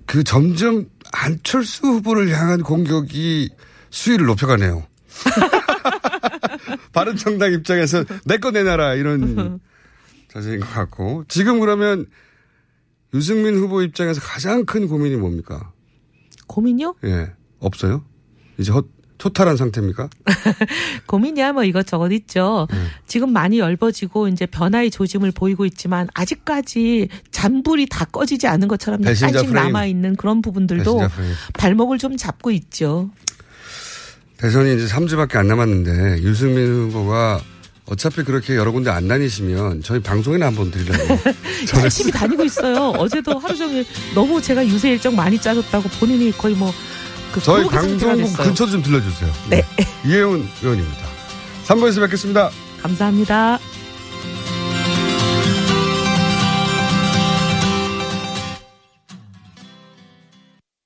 [0.04, 3.50] 그 점점 안철수 후보를 향한 공격이
[3.90, 4.84] 수위를 높여가네요.
[6.92, 9.60] 바른 정당 입장에서 내 거 내놔라 이런
[10.32, 12.06] 자세인 것 같고 지금 그러면
[13.14, 15.72] 유승민 후보 입장에서 가장 큰 고민이 뭡니까?
[16.46, 16.94] 고민요?
[17.04, 18.04] 예, 없어요?
[18.58, 18.86] 이제 헛,
[19.18, 20.08] 토탈한 상태입니까?
[21.06, 22.66] 고민이야 뭐 이것저것 있죠.
[22.70, 22.76] 네.
[23.06, 29.52] 지금 많이 열버지고 이제 변화의 조짐을 보이고 있지만 아직까지 잔불이 다 꺼지지 않은 것처럼 약간씩.
[29.52, 31.00] 남아 있는 그런 부분들도.
[31.54, 33.10] 발목을 좀 잡고 있죠.
[34.38, 37.42] 대선이 이제 3주밖에 안 남았는데 유승민 후보가
[37.90, 41.18] 어차피 그렇게 여러 군데 안 다니시면 저희 방송에나 한번 드리려고.
[41.82, 42.90] 열심히 다니고 있어요.
[42.96, 43.84] 어제도 하루 종일
[44.14, 46.72] 너무 제가 유세 일정 많이 짜줬다고 본인이 거의 뭐
[47.32, 49.32] 그 저희 방송국 근처 좀 들려주세요.
[49.48, 49.64] 네.
[50.04, 50.98] 이혜훈 의원입니다.
[51.66, 52.50] 3부에서 뵙겠습니다.
[52.82, 53.58] 감사합니다.